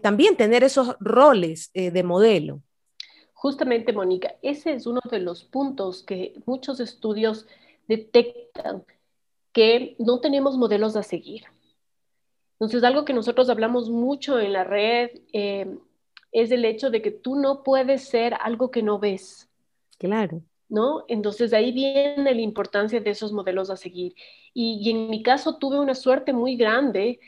también 0.00 0.36
tener 0.36 0.62
esos 0.62 0.94
roles 1.00 1.72
de 1.74 2.02
modelo. 2.04 2.62
Justamente, 3.42 3.92
Mónica, 3.92 4.36
ese 4.40 4.72
es 4.72 4.86
uno 4.86 5.00
de 5.10 5.18
los 5.18 5.42
puntos 5.42 6.04
que 6.04 6.32
muchos 6.46 6.78
estudios 6.78 7.48
detectan, 7.88 8.84
que 9.50 9.96
no 9.98 10.20
tenemos 10.20 10.56
modelos 10.56 10.94
a 10.94 11.02
seguir. 11.02 11.42
Entonces, 12.52 12.84
algo 12.84 13.04
que 13.04 13.12
nosotros 13.12 13.50
hablamos 13.50 13.90
mucho 13.90 14.38
en 14.38 14.52
la 14.52 14.62
red 14.62 15.10
eh, 15.32 15.76
es 16.30 16.52
el 16.52 16.64
hecho 16.64 16.88
de 16.88 17.02
que 17.02 17.10
tú 17.10 17.34
no 17.34 17.64
puedes 17.64 18.04
ser 18.04 18.34
algo 18.34 18.70
que 18.70 18.84
no 18.84 19.00
ves. 19.00 19.50
Claro. 19.98 20.40
¿No? 20.68 21.04
Entonces 21.08 21.52
ahí 21.52 21.72
viene 21.72 22.36
la 22.36 22.40
importancia 22.40 23.00
de 23.00 23.10
esos 23.10 23.32
modelos 23.32 23.70
a 23.70 23.76
seguir. 23.76 24.14
Y, 24.54 24.78
y 24.84 24.90
en 24.90 25.10
mi 25.10 25.20
caso 25.20 25.56
tuve 25.56 25.80
una 25.80 25.96
suerte 25.96 26.32
muy 26.32 26.54
grande 26.54 27.18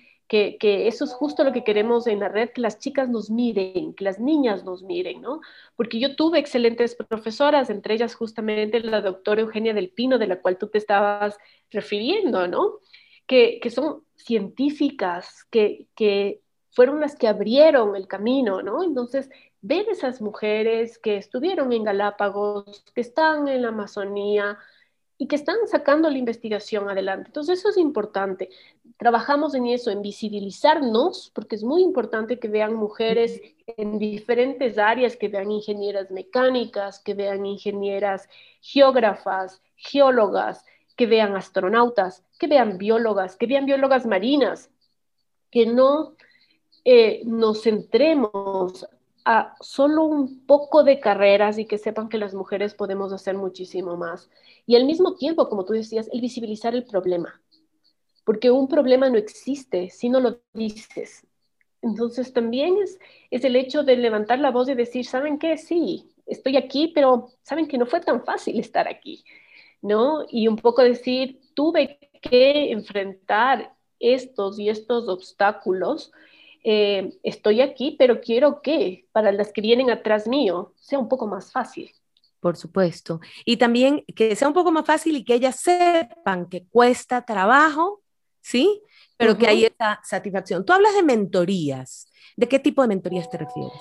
que, 0.58 0.88
eso 0.88 1.04
es 1.04 1.12
justo 1.12 1.44
lo 1.44 1.52
que 1.52 1.64
queremos 1.64 2.06
en 2.06 2.20
la 2.20 2.28
red, 2.28 2.50
que 2.50 2.60
las 2.60 2.78
chicas 2.78 3.08
nos 3.08 3.30
miren, 3.30 3.94
que 3.94 4.04
las 4.04 4.18
niñas 4.18 4.64
nos 4.64 4.82
miren, 4.82 5.20
¿no? 5.20 5.40
Porque 5.76 6.00
yo 6.00 6.16
tuve 6.16 6.38
excelentes 6.38 6.96
profesoras, 6.96 7.70
entre 7.70 7.94
ellas 7.94 8.14
justamente 8.14 8.80
la 8.80 9.00
doctora 9.00 9.42
Eugenia 9.42 9.74
del 9.74 9.90
Pino, 9.90 10.18
de 10.18 10.26
la 10.26 10.40
cual 10.40 10.58
tú 10.58 10.68
te 10.68 10.78
estabas 10.78 11.38
refiriendo, 11.70 12.48
¿no? 12.48 12.80
Que, 13.26 13.60
son 13.70 14.04
científicas, 14.16 15.44
que, 15.50 15.86
que 15.94 16.40
fueron 16.70 17.00
las 17.00 17.16
que 17.16 17.28
abrieron 17.28 17.94
el 17.96 18.08
camino, 18.08 18.62
¿no? 18.62 18.82
Entonces, 18.82 19.30
ver 19.60 19.88
esas 19.88 20.20
mujeres 20.20 20.98
que 20.98 21.16
estuvieron 21.16 21.72
en 21.72 21.84
Galápagos, 21.84 22.84
que 22.94 23.00
están 23.00 23.48
en 23.48 23.62
la 23.62 23.68
Amazonía, 23.68 24.58
y 25.16 25.28
que 25.28 25.36
están 25.36 25.56
sacando 25.66 26.10
la 26.10 26.18
investigación 26.18 26.88
adelante. 26.88 27.28
Entonces 27.28 27.60
eso 27.60 27.70
es 27.70 27.76
importante. 27.76 28.50
Trabajamos 28.96 29.54
en 29.54 29.66
eso, 29.66 29.90
en 29.90 30.02
visibilizarnos, 30.02 31.30
porque 31.34 31.56
es 31.56 31.64
muy 31.64 31.82
importante 31.82 32.38
que 32.38 32.48
vean 32.48 32.74
mujeres 32.74 33.40
en 33.66 33.98
diferentes 33.98 34.78
áreas, 34.78 35.16
que 35.16 35.28
vean 35.28 35.50
ingenieras 35.50 36.10
mecánicas, 36.10 37.00
que 37.00 37.14
vean 37.14 37.44
ingenieras 37.44 38.28
geógrafas, 38.60 39.62
geólogas, 39.76 40.64
que 40.96 41.06
vean 41.06 41.34
astronautas, 41.34 42.24
que 42.38 42.46
vean 42.46 42.78
biólogas, 42.78 43.36
que 43.36 43.46
vean 43.46 43.66
biólogas 43.66 44.06
marinas, 44.06 44.70
que 45.50 45.66
no 45.66 46.14
eh, 46.84 47.22
nos 47.24 47.62
centremos 47.62 48.86
a 49.24 49.56
solo 49.60 50.04
un 50.04 50.46
poco 50.46 50.84
de 50.84 51.00
carreras 51.00 51.58
y 51.58 51.64
que 51.64 51.78
sepan 51.78 52.08
que 52.08 52.18
las 52.18 52.34
mujeres 52.34 52.74
podemos 52.74 53.12
hacer 53.12 53.36
muchísimo 53.36 53.96
más. 53.96 54.30
Y 54.66 54.76
al 54.76 54.84
mismo 54.84 55.14
tiempo, 55.14 55.48
como 55.48 55.64
tú 55.64 55.72
decías, 55.72 56.08
el 56.12 56.20
visibilizar 56.20 56.74
el 56.74 56.84
problema, 56.84 57.40
porque 58.24 58.50
un 58.50 58.68
problema 58.68 59.08
no 59.08 59.18
existe 59.18 59.90
si 59.90 60.08
no 60.08 60.20
lo 60.20 60.40
dices. 60.52 61.26
Entonces 61.82 62.32
también 62.32 62.78
es, 62.82 62.98
es 63.30 63.44
el 63.44 63.56
hecho 63.56 63.82
de 63.82 63.96
levantar 63.96 64.38
la 64.38 64.50
voz 64.50 64.68
y 64.68 64.74
decir, 64.74 65.04
¿saben 65.04 65.38
qué? 65.38 65.58
Sí, 65.58 66.08
estoy 66.26 66.56
aquí, 66.56 66.92
pero 66.94 67.30
saben 67.42 67.68
que 67.68 67.78
no 67.78 67.86
fue 67.86 68.00
tan 68.00 68.24
fácil 68.24 68.58
estar 68.58 68.88
aquí, 68.88 69.24
¿no? 69.82 70.24
Y 70.30 70.48
un 70.48 70.56
poco 70.56 70.82
decir, 70.82 71.40
tuve 71.52 71.98
que 72.22 72.72
enfrentar 72.72 73.74
estos 74.00 74.58
y 74.58 74.68
estos 74.68 75.08
obstáculos 75.08 76.10
eh, 76.66 77.18
estoy 77.22 77.60
aquí, 77.60 77.94
pero 77.98 78.22
quiero 78.22 78.62
que 78.62 79.06
para 79.12 79.30
las 79.32 79.52
que 79.52 79.60
vienen 79.60 79.90
atrás 79.90 80.26
mío 80.26 80.72
sea 80.80 80.98
un 80.98 81.08
poco 81.08 81.26
más 81.26 81.52
fácil. 81.52 81.92
Por 82.40 82.56
supuesto. 82.56 83.20
Y 83.44 83.58
también 83.58 84.04
que 84.16 84.34
sea 84.34 84.48
un 84.48 84.54
poco 84.54 84.72
más 84.72 84.86
fácil 84.86 85.16
y 85.16 85.24
que 85.24 85.34
ellas 85.34 85.60
sepan 85.60 86.48
que 86.48 86.66
cuesta 86.66 87.24
trabajo, 87.26 88.02
¿sí? 88.44 88.82
Pero 89.16 89.38
que 89.38 89.46
hay 89.48 89.64
esa 89.64 90.00
satisfacción. 90.04 90.64
Tú 90.64 90.72
hablas 90.72 90.94
de 90.94 91.02
mentorías. 91.02 92.06
¿De 92.36 92.46
qué 92.46 92.58
tipo 92.58 92.82
de 92.82 92.88
mentorías 92.88 93.30
te 93.30 93.38
refieres? 93.38 93.80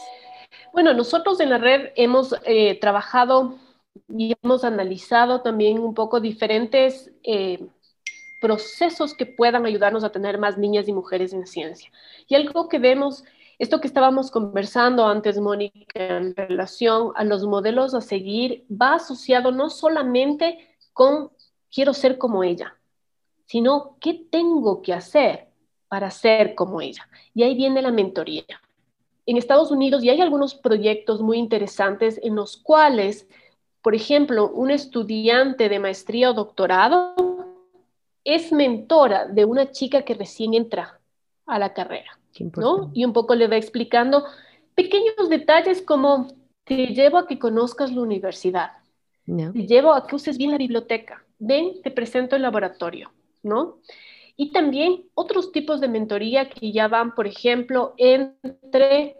Bueno, 0.71 0.93
nosotros 0.93 1.39
en 1.39 1.49
la 1.49 1.57
red 1.57 1.89
hemos 1.95 2.35
eh, 2.45 2.79
trabajado 2.79 3.57
y 4.07 4.35
hemos 4.41 4.63
analizado 4.63 5.41
también 5.41 5.79
un 5.79 5.93
poco 5.93 6.19
diferentes 6.19 7.11
eh, 7.23 7.65
procesos 8.39 9.13
que 9.13 9.25
puedan 9.25 9.65
ayudarnos 9.65 10.03
a 10.03 10.11
tener 10.11 10.37
más 10.37 10.57
niñas 10.57 10.87
y 10.87 10.93
mujeres 10.93 11.33
en 11.33 11.45
ciencia. 11.45 11.91
Y 12.27 12.35
algo 12.35 12.69
que 12.69 12.79
vemos, 12.79 13.23
esto 13.59 13.81
que 13.81 13.87
estábamos 13.87 14.31
conversando 14.31 15.05
antes, 15.05 15.39
Mónica, 15.39 15.83
en 15.95 16.35
relación 16.35 17.11
a 17.15 17.23
los 17.23 17.45
modelos 17.45 17.93
a 17.95 18.01
seguir, 18.01 18.65
va 18.69 18.95
asociado 18.95 19.51
no 19.51 19.69
solamente 19.69 20.57
con 20.93 21.31
quiero 21.71 21.93
ser 21.93 22.17
como 22.17 22.43
ella, 22.43 22.77
sino 23.45 23.97
qué 23.99 24.13
tengo 24.29 24.81
que 24.81 24.93
hacer 24.93 25.47
para 25.87 26.09
ser 26.11 26.55
como 26.55 26.81
ella. 26.81 27.07
Y 27.33 27.43
ahí 27.43 27.55
viene 27.55 27.81
la 27.81 27.91
mentoría. 27.91 28.43
En 29.25 29.37
Estados 29.37 29.71
Unidos 29.71 30.03
y 30.03 30.09
hay 30.09 30.21
algunos 30.21 30.55
proyectos 30.55 31.21
muy 31.21 31.37
interesantes 31.37 32.19
en 32.23 32.35
los 32.35 32.57
cuales, 32.57 33.27
por 33.81 33.95
ejemplo, 33.95 34.49
un 34.49 34.71
estudiante 34.71 35.69
de 35.69 35.79
maestría 35.79 36.31
o 36.31 36.33
doctorado 36.33 37.15
es 38.23 38.51
mentora 38.51 39.27
de 39.27 39.45
una 39.45 39.71
chica 39.71 40.03
que 40.03 40.13
recién 40.13 40.53
entra 40.53 40.99
a 41.45 41.59
la 41.59 41.73
carrera. 41.73 42.19
¿no? 42.55 42.91
Y 42.93 43.05
un 43.05 43.13
poco 43.13 43.35
le 43.35 43.47
va 43.47 43.57
explicando 43.57 44.25
pequeños 44.75 45.29
detalles 45.29 45.81
como 45.81 46.27
te 46.63 46.87
llevo 46.87 47.17
a 47.17 47.27
que 47.27 47.37
conozcas 47.37 47.91
la 47.91 48.01
universidad, 48.01 48.71
te 49.25 49.67
llevo 49.67 49.93
a 49.93 50.07
que 50.07 50.15
uses 50.15 50.37
bien 50.37 50.51
la 50.51 50.57
biblioteca, 50.57 51.23
ven, 51.39 51.81
te 51.81 51.91
presento 51.91 52.35
el 52.35 52.41
laboratorio, 52.41 53.11
¿no? 53.43 53.77
Y 54.35 54.51
también 54.51 55.03
otros 55.13 55.51
tipos 55.51 55.79
de 55.79 55.87
mentoría 55.87 56.49
que 56.49 56.71
ya 56.71 56.87
van, 56.87 57.13
por 57.13 57.27
ejemplo, 57.27 57.93
entre 57.97 59.17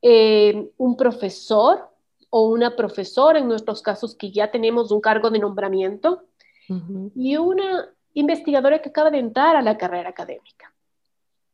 eh, 0.00 0.70
un 0.78 0.96
profesor 0.96 1.90
o 2.30 2.48
una 2.48 2.74
profesora, 2.74 3.38
en 3.38 3.48
nuestros 3.48 3.82
casos 3.82 4.14
que 4.14 4.30
ya 4.30 4.50
tenemos 4.50 4.90
un 4.90 5.00
cargo 5.00 5.30
de 5.30 5.38
nombramiento, 5.38 6.24
y 7.14 7.36
una 7.36 7.90
investigadora 8.14 8.80
que 8.80 8.88
acaba 8.88 9.10
de 9.10 9.18
entrar 9.18 9.54
a 9.54 9.62
la 9.62 9.76
carrera 9.76 10.08
académica, 10.08 10.72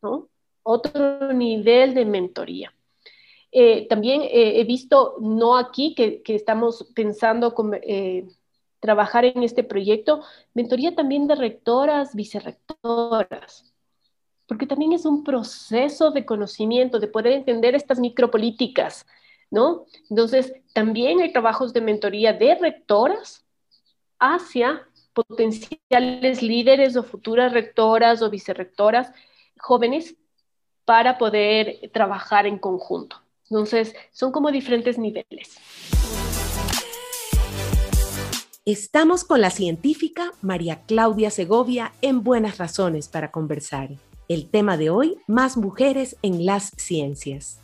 ¿no? 0.03 0.29
Otro 0.63 1.33
nivel 1.33 1.95
de 1.95 2.05
mentoría. 2.05 2.73
Eh, 3.53 3.89
también 3.89 4.23
eh, 4.23 4.61
he 4.61 4.65
visto, 4.65 5.17
no 5.21 5.57
aquí, 5.57 5.95
que, 5.95 6.23
estamos 6.27 6.91
pensando 6.95 7.55
con, 7.55 7.75
eh, 7.75 8.29
trabajar 8.81 9.25
en 9.25 9.43
este 9.43 9.63
proyecto, 9.63 10.23
mentoría 10.55 10.95
también 10.95 11.27
de 11.27 11.37
rectoras, 11.37 12.15
vicerrectoras, 12.15 13.73
porque 14.47 14.67
también 14.67 14.93
es 14.93 15.05
un 15.05 15.23
proceso 15.23 16.11
de 16.11 16.25
conocimiento, 16.25 16.99
de 16.99 17.07
poder 17.07 17.33
entender 17.33 17.75
estas 17.75 18.01
micropolíticas, 18.01 19.07
¿no? 19.51 19.87
Entonces, 20.09 20.53
también 20.73 21.21
hay 21.21 21.33
trabajos 21.33 21.73
de 21.73 21.81
mentoría 21.81 22.33
de 22.33 22.55
rectoras 22.57 23.45
hacia 24.19 24.89
potenciales 25.13 26.43
líderes 26.43 26.97
o 26.97 27.03
futuras 27.03 27.53
rectoras 27.53 28.23
o 28.23 28.31
vicerrectoras 28.31 29.13
jóvenes 29.59 30.17
para 30.85 31.19
poder 31.19 31.91
trabajar 31.93 32.47
en 32.47 32.59
conjunto. 32.59 33.23
Entonces, 33.51 33.95
son 34.13 34.33
como 34.33 34.51
diferentes 34.51 34.99
niveles. 34.99 35.59
Estamos 38.67 39.25
con 39.25 39.41
la 39.41 39.49
científica 39.49 40.33
María 40.43 40.83
Claudia 40.87 41.31
Segovia 41.31 41.95
en 42.03 42.23
Buenas 42.23 42.59
Razones 42.59 43.09
para 43.09 43.31
conversar. 43.31 43.89
El 44.29 44.51
tema 44.51 44.77
de 44.77 44.91
hoy, 44.91 45.17
más 45.27 45.57
mujeres 45.57 46.19
en 46.21 46.45
las 46.45 46.71
ciencias. 46.77 47.59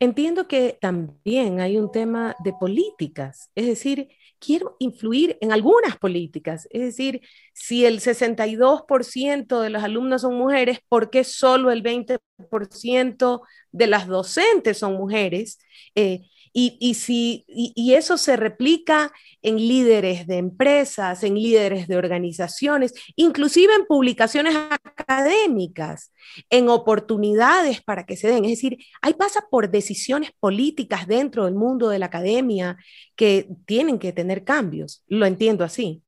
Entiendo 0.00 0.48
que 0.48 0.76
también 0.80 1.60
hay 1.60 1.78
un 1.78 1.92
tema 1.92 2.34
de 2.42 2.52
políticas, 2.52 3.52
es 3.54 3.66
decir, 3.66 4.08
quiero 4.40 4.74
influir 4.80 5.38
en 5.40 5.52
algunas 5.52 5.96
políticas. 5.96 6.66
Es 6.70 6.82
decir, 6.82 7.20
si 7.54 7.86
el 7.86 8.00
62% 8.00 9.60
de 9.60 9.70
los 9.70 9.84
alumnos 9.84 10.22
son 10.22 10.34
mujeres, 10.34 10.80
¿por 10.88 11.10
qué 11.10 11.22
solo 11.22 11.70
el 11.70 11.84
20% 11.84 13.40
de 13.70 13.86
las 13.86 14.08
docentes 14.08 14.78
son 14.78 14.94
mujeres? 14.94 15.60
Eh, 15.94 16.22
y, 16.58 16.94
si, 16.94 17.44
eso 17.76 18.16
se 18.16 18.34
replica 18.34 19.12
en 19.42 19.56
líderes 19.56 20.26
de 20.26 20.38
empresas, 20.38 21.22
en 21.22 21.34
líderes 21.34 21.86
de 21.86 21.98
organizaciones, 21.98 22.94
inclusive 23.14 23.74
en 23.74 23.84
publicaciones 23.84 24.56
académicas, 24.56 26.14
en 26.48 26.70
oportunidades 26.70 27.82
para 27.82 28.06
que 28.06 28.16
se 28.16 28.28
den. 28.28 28.46
Es 28.46 28.52
decir, 28.52 28.78
hay 29.02 29.12
pasa 29.12 29.44
por 29.50 29.70
decisiones 29.70 30.30
políticas 30.40 31.06
dentro 31.06 31.44
del 31.44 31.54
mundo 31.54 31.90
de 31.90 31.98
la 31.98 32.06
academia 32.06 32.78
que 33.16 33.50
tienen 33.66 33.98
que 33.98 34.14
tener 34.14 34.42
cambios. 34.42 35.04
Lo 35.08 35.26
entiendo 35.26 35.62
así. 35.62 36.02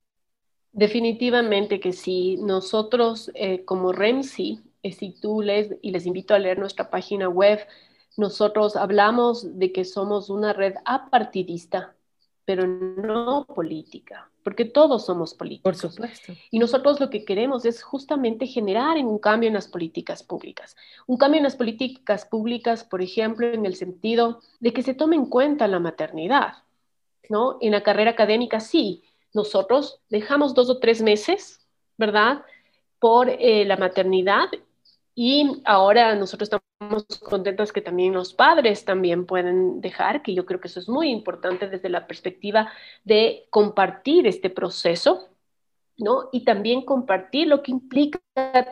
Definitivamente 0.72 1.78
que 1.78 1.92
sí. 1.92 2.38
Nosotros 2.40 3.30
eh, 3.34 3.66
como 3.66 3.92
REMSI, 3.92 4.60
eh, 4.82 4.92
si 4.92 5.10
tú 5.20 5.42
y 5.42 5.90
les 5.90 6.06
invito 6.06 6.32
a 6.32 6.38
leer 6.38 6.58
nuestra 6.58 6.88
página 6.88 7.28
web, 7.28 7.58
nosotros 8.18 8.76
hablamos 8.76 9.58
de 9.58 9.72
que 9.72 9.84
somos 9.84 10.28
una 10.28 10.52
red 10.52 10.74
apartidista, 10.84 11.94
pero 12.44 12.66
no 12.66 13.46
política, 13.46 14.30
porque 14.42 14.64
todos 14.64 15.06
somos 15.06 15.34
políticos. 15.34 15.80
Por 15.82 15.90
supuesto. 15.90 16.32
Y 16.50 16.58
nosotros 16.58 16.98
lo 16.98 17.10
que 17.10 17.24
queremos 17.24 17.64
es 17.64 17.82
justamente 17.82 18.46
generar 18.46 18.96
un 18.98 19.18
cambio 19.18 19.48
en 19.48 19.54
las 19.54 19.68
políticas 19.68 20.22
públicas. 20.22 20.76
Un 21.06 21.16
cambio 21.16 21.38
en 21.38 21.44
las 21.44 21.56
políticas 21.56 22.24
públicas, 22.24 22.84
por 22.84 23.02
ejemplo, 23.02 23.46
en 23.46 23.66
el 23.66 23.76
sentido 23.76 24.40
de 24.60 24.72
que 24.72 24.82
se 24.82 24.94
tome 24.94 25.16
en 25.16 25.26
cuenta 25.26 25.68
la 25.68 25.78
maternidad, 25.78 26.54
¿no? 27.28 27.58
En 27.60 27.72
la 27.72 27.82
carrera 27.82 28.12
académica 28.12 28.60
sí, 28.60 29.04
nosotros 29.32 30.00
dejamos 30.08 30.54
dos 30.54 30.70
o 30.70 30.78
tres 30.78 31.02
meses, 31.02 31.60
¿verdad? 31.96 32.42
Por 32.98 33.28
eh, 33.28 33.64
la 33.64 33.76
maternidad 33.76 34.48
y 35.20 35.60
ahora 35.64 36.14
nosotros 36.14 36.46
estamos 36.46 37.04
contentos 37.28 37.72
que 37.72 37.80
también 37.80 38.12
los 38.12 38.34
padres 38.34 38.84
también 38.84 39.26
pueden 39.26 39.80
dejar, 39.80 40.22
que 40.22 40.32
yo 40.32 40.46
creo 40.46 40.60
que 40.60 40.68
eso 40.68 40.78
es 40.78 40.88
muy 40.88 41.10
importante 41.10 41.68
desde 41.68 41.88
la 41.88 42.06
perspectiva 42.06 42.70
de 43.02 43.48
compartir 43.50 44.28
este 44.28 44.48
proceso, 44.48 45.28
¿no? 45.96 46.28
Y 46.30 46.44
también 46.44 46.82
compartir 46.82 47.48
lo 47.48 47.64
que 47.64 47.72
implica 47.72 48.20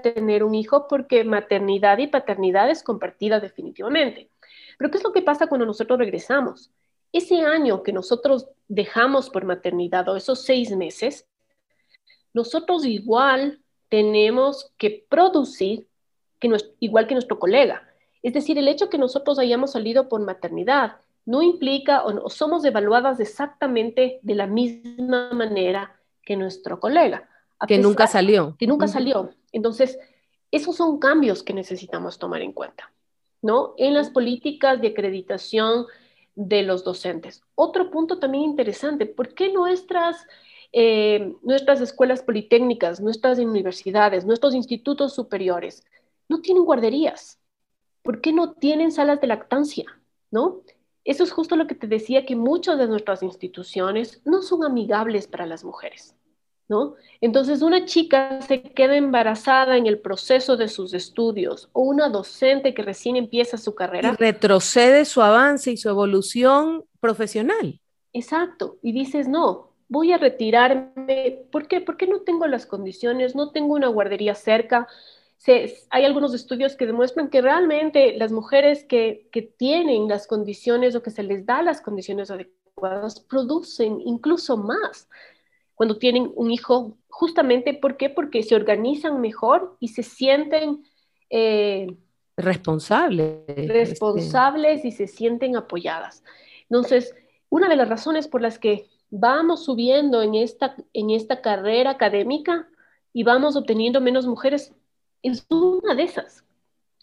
tener 0.05 0.45
un 0.45 0.55
hijo, 0.55 0.87
porque 0.87 1.25
maternidad 1.25 1.99
y 1.99 2.07
paternidad 2.07 2.71
es 2.71 2.85
compartida 2.85 3.41
definitivamente. 3.41 4.31
Pero 4.79 4.93
¿qué 4.93 4.99
es 4.99 5.03
lo 5.03 5.13
que 5.13 5.23
pasa 5.23 5.49
cuando 5.49 5.67
nosotros 5.67 5.99
regresamos? 5.99 6.71
Ese 7.11 7.41
año 7.41 7.83
que 7.83 7.93
nosotros 7.93 8.47
dejamos 8.69 9.31
por 9.31 9.45
maternidad 9.45 10.09
o 10.09 10.17
esos 10.17 10.45
seis 10.45 10.71
meses, 10.71 11.27
nosotros 12.33 12.87
igual 12.87 13.61
tenemos 13.89 14.73
que 14.79 15.05
producir 15.09 15.89
igual 16.81 17.07
que 17.07 17.15
nuestro 17.15 17.39
colega. 17.39 17.83
Es 18.23 18.33
decir, 18.33 18.59
el 18.59 18.69
hecho 18.69 18.89
que 18.91 18.99
nosotros 18.99 19.39
hayamos 19.39 19.73
salido 19.73 20.09
por 20.09 20.21
maternidad 20.21 20.97
no 21.25 21.43
implica 21.43 22.05
o, 22.05 22.31
somos 22.31 22.65
evaluadas 22.65 23.21
exactamente 23.21 24.21
de 24.23 24.35
la 24.35 24.47
misma 24.47 25.31
manera 25.33 25.97
que 26.23 26.37
nuestro 26.37 26.81
colega. 26.81 27.29
Que 27.67 27.79
nunca 27.79 28.07
salió. 28.07 28.57
Que 28.59 28.67
nunca 28.67 28.89
salió. 28.89 29.31
Entonces, 29.53 29.99
esos 30.51 30.77
son 30.77 30.99
cambios 30.99 31.43
que 31.43 31.55
necesitamos 31.55 32.19
tomar 32.19 32.43
en 32.43 32.53
cuenta, 32.53 32.93
¿no? 33.43 33.75
En 33.77 33.95
las 33.95 34.11
políticas 34.11 34.81
de 34.81 34.89
acreditación 34.89 35.87
de 36.35 36.63
los 36.63 36.85
docentes. 36.85 37.43
Otro 37.55 37.91
punto 37.91 38.19
también 38.19 38.45
interesante, 38.45 39.07
¿por 39.07 39.35
qué 39.35 39.53
nuestras, 39.53 40.27
eh, 40.73 41.33
nuestras 41.43 41.81
escuelas 41.81 42.23
politécnicas, 42.23 43.01
nuestras 43.01 43.39
universidades, 43.39 44.25
nuestros 44.25 44.55
institutos 44.55 45.15
superiores 45.15 45.85
no 46.29 46.41
tienen 46.41 46.65
guarderías? 46.65 47.39
¿Por 48.03 48.21
qué 48.21 48.33
no 48.33 48.53
tienen 48.53 48.93
salas 48.93 49.21
de 49.21 49.27
lactancia? 49.27 49.85
¿No? 50.31 50.63
Eso 51.05 51.23
es 51.23 51.31
justo 51.31 51.55
lo 51.55 51.69
que 51.69 51.77
te 51.77 51.87
decía, 51.87 52.27
que 52.27 52.35
muchas 52.35 52.79
de 52.79 52.89
nuestras 52.89 53.23
instituciones 53.23 54.21
no 54.25 54.43
son 54.43 54.65
amigables 54.65 55.29
para 55.29 55.47
las 55.47 55.63
mujeres, 55.63 56.17
¿no? 56.69 56.97
Entonces, 57.21 57.63
una 57.63 57.85
chica 57.85 58.43
se 58.43 58.61
queda 58.63 58.97
embarazada 58.97 59.77
en 59.77 59.87
el 59.87 60.01
proceso 60.01 60.57
de 60.57 60.67
sus 60.67 60.95
estudios 60.95 61.69
o 61.73 61.83
una 61.83 62.09
docente 62.09 62.75
que 62.75 62.83
recién 62.83 63.15
empieza 63.15 63.57
su 63.57 63.77
carrera. 63.77 64.15
Y 64.15 64.17
retrocede 64.17 65.05
su 65.05 65.23
avance 65.23 65.71
y 65.71 65.77
su 65.77 65.89
evolución 65.89 66.85
profesional. 66.99 67.81
Exacto. 68.13 68.79
Y 68.83 68.91
dices, 68.91 69.29
no, 69.29 69.71
voy 69.89 70.13
a 70.13 70.19
retirarme. 70.19 71.45
¿Por 71.53 71.69
qué? 71.69 71.81
Porque 71.81 72.09
no 72.09 72.23
tengo 72.23 72.49
las 72.49 72.67
condiciones, 72.67 73.37
no 73.37 73.53
tengo 73.53 73.75
una 73.75 73.89
guardería 73.89 74.35
cerca, 74.35 74.89
hay 75.91 76.05
algunos 76.05 76.35
estudios 76.35 76.77
que 76.77 76.87
demuestran 76.87 77.31
que 77.31 77.41
realmente 77.41 78.17
las 78.17 78.33
mujeres 78.33 78.85
que, 78.85 79.29
que 79.31 79.43
tienen 79.43 80.09
las 80.09 80.27
condiciones 80.27 80.95
o 80.97 81.03
que 81.03 81.11
se 81.11 81.23
les 81.23 81.47
da 81.47 81.63
las 81.63 81.81
condiciones 81.81 82.31
adecuadas 82.31 83.21
producen 83.21 84.01
incluso 84.05 84.57
más 84.57 85.09
cuando 85.77 85.99
tienen 85.99 86.33
un 86.35 86.51
hijo, 86.51 86.97
justamente 87.09 87.75
¿por 87.75 87.97
qué? 87.99 88.09
Porque 88.09 88.43
se 88.43 88.57
organizan 88.57 89.21
mejor 89.21 89.77
y 89.79 89.89
se 89.89 90.03
sienten 90.03 90.83
eh, 91.29 91.87
responsables. 92.37 93.47
Responsables 93.69 94.85
y 94.87 94.91
se 94.91 95.07
sienten 95.07 95.55
apoyadas. 95.55 96.25
Entonces, 96.63 97.15
una 97.51 97.69
de 97.69 97.77
las 97.77 97.91
razones 97.91 98.27
por 98.27 98.41
las 98.41 98.59
que 98.59 98.89
vamos 99.11 99.67
subiendo 99.67 100.23
en 100.23 100.35
esta, 100.35 100.77
en 100.95 101.11
esta 101.11 101.43
carrera 101.43 101.91
académica 101.91 102.69
y 103.13 103.23
vamos 103.23 103.55
obteniendo 103.55 104.01
menos 104.01 104.27
mujeres 104.27 104.75
es 105.23 105.47
una 105.49 105.95
de 105.95 106.03
esas, 106.03 106.45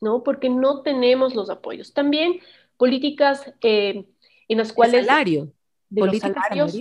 ¿no? 0.01 0.23
Porque 0.23 0.49
no 0.49 0.81
tenemos 0.81 1.35
los 1.35 1.49
apoyos. 1.49 1.93
También 1.93 2.39
políticas 2.77 3.53
eh, 3.61 4.05
en 4.47 4.57
las 4.57 4.73
cuales... 4.73 5.01
El 5.01 5.05
salario. 5.05 5.53
De 5.89 6.01
políticas 6.01 6.33
salarios, 6.33 6.75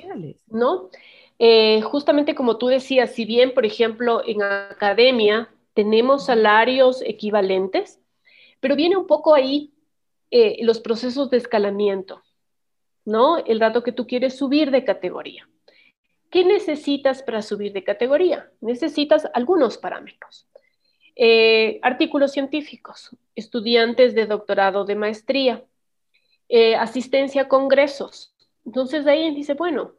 ¿no? 0.47 0.89
Eh, 1.39 1.83
justamente 1.83 2.35
como 2.35 2.57
tú 2.57 2.69
decías, 2.69 3.11
si 3.11 3.25
bien, 3.25 3.53
por 3.53 3.67
ejemplo, 3.67 4.23
en 4.27 4.43
academia 4.43 5.53
tenemos 5.75 6.27
salarios 6.27 7.03
equivalentes, 7.05 8.01
pero 8.61 8.77
viene 8.77 8.97
un 8.97 9.07
poco 9.07 9.35
ahí 9.35 9.75
eh, 10.31 10.59
los 10.63 10.81
procesos 10.81 11.31
de 11.31 11.37
escalamiento, 11.39 12.23
¿no? 13.05 13.39
El 13.39 13.61
rato 13.61 13.83
que 13.83 13.93
tú 13.93 14.07
quieres 14.07 14.37
subir 14.37 14.71
de 14.71 14.85
categoría. 14.85 15.49
¿Qué 16.31 16.45
necesitas 16.45 17.23
para 17.23 17.43
subir 17.43 17.73
de 17.73 17.85
categoría? 17.85 18.51
Necesitas 18.61 19.29
algunos 19.35 19.77
parámetros. 19.77 20.49
Eh, 21.15 21.79
artículos 21.83 22.33
científicos, 22.33 23.11
estudiantes 23.35 24.15
de 24.15 24.27
doctorado, 24.27 24.85
de 24.85 24.95
maestría, 24.95 25.65
eh, 26.49 26.75
asistencia 26.75 27.43
a 27.43 27.49
congresos. 27.49 28.35
Entonces 28.65 29.05
de 29.05 29.13
ahí 29.13 29.35
dice, 29.35 29.55
bueno, 29.55 29.93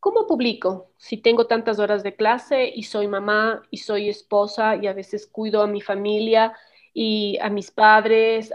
¿cómo 0.00 0.26
publico 0.26 0.90
si 0.96 1.16
tengo 1.18 1.46
tantas 1.46 1.78
horas 1.78 2.02
de 2.02 2.16
clase 2.16 2.72
y 2.74 2.84
soy 2.84 3.08
mamá 3.08 3.62
y 3.70 3.78
soy 3.78 4.08
esposa 4.08 4.76
y 4.76 4.86
a 4.86 4.92
veces 4.92 5.26
cuido 5.26 5.62
a 5.62 5.66
mi 5.66 5.80
familia 5.80 6.54
y 6.94 7.38
a 7.40 7.48
mis 7.50 7.70
padres? 7.70 8.52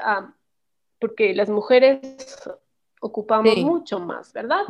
porque 0.99 1.35
las 1.35 1.47
mujeres 1.47 1.99
ocupamos 3.01 3.55
mucho 3.57 3.99
más, 3.99 4.33
¿verdad? 4.33 4.63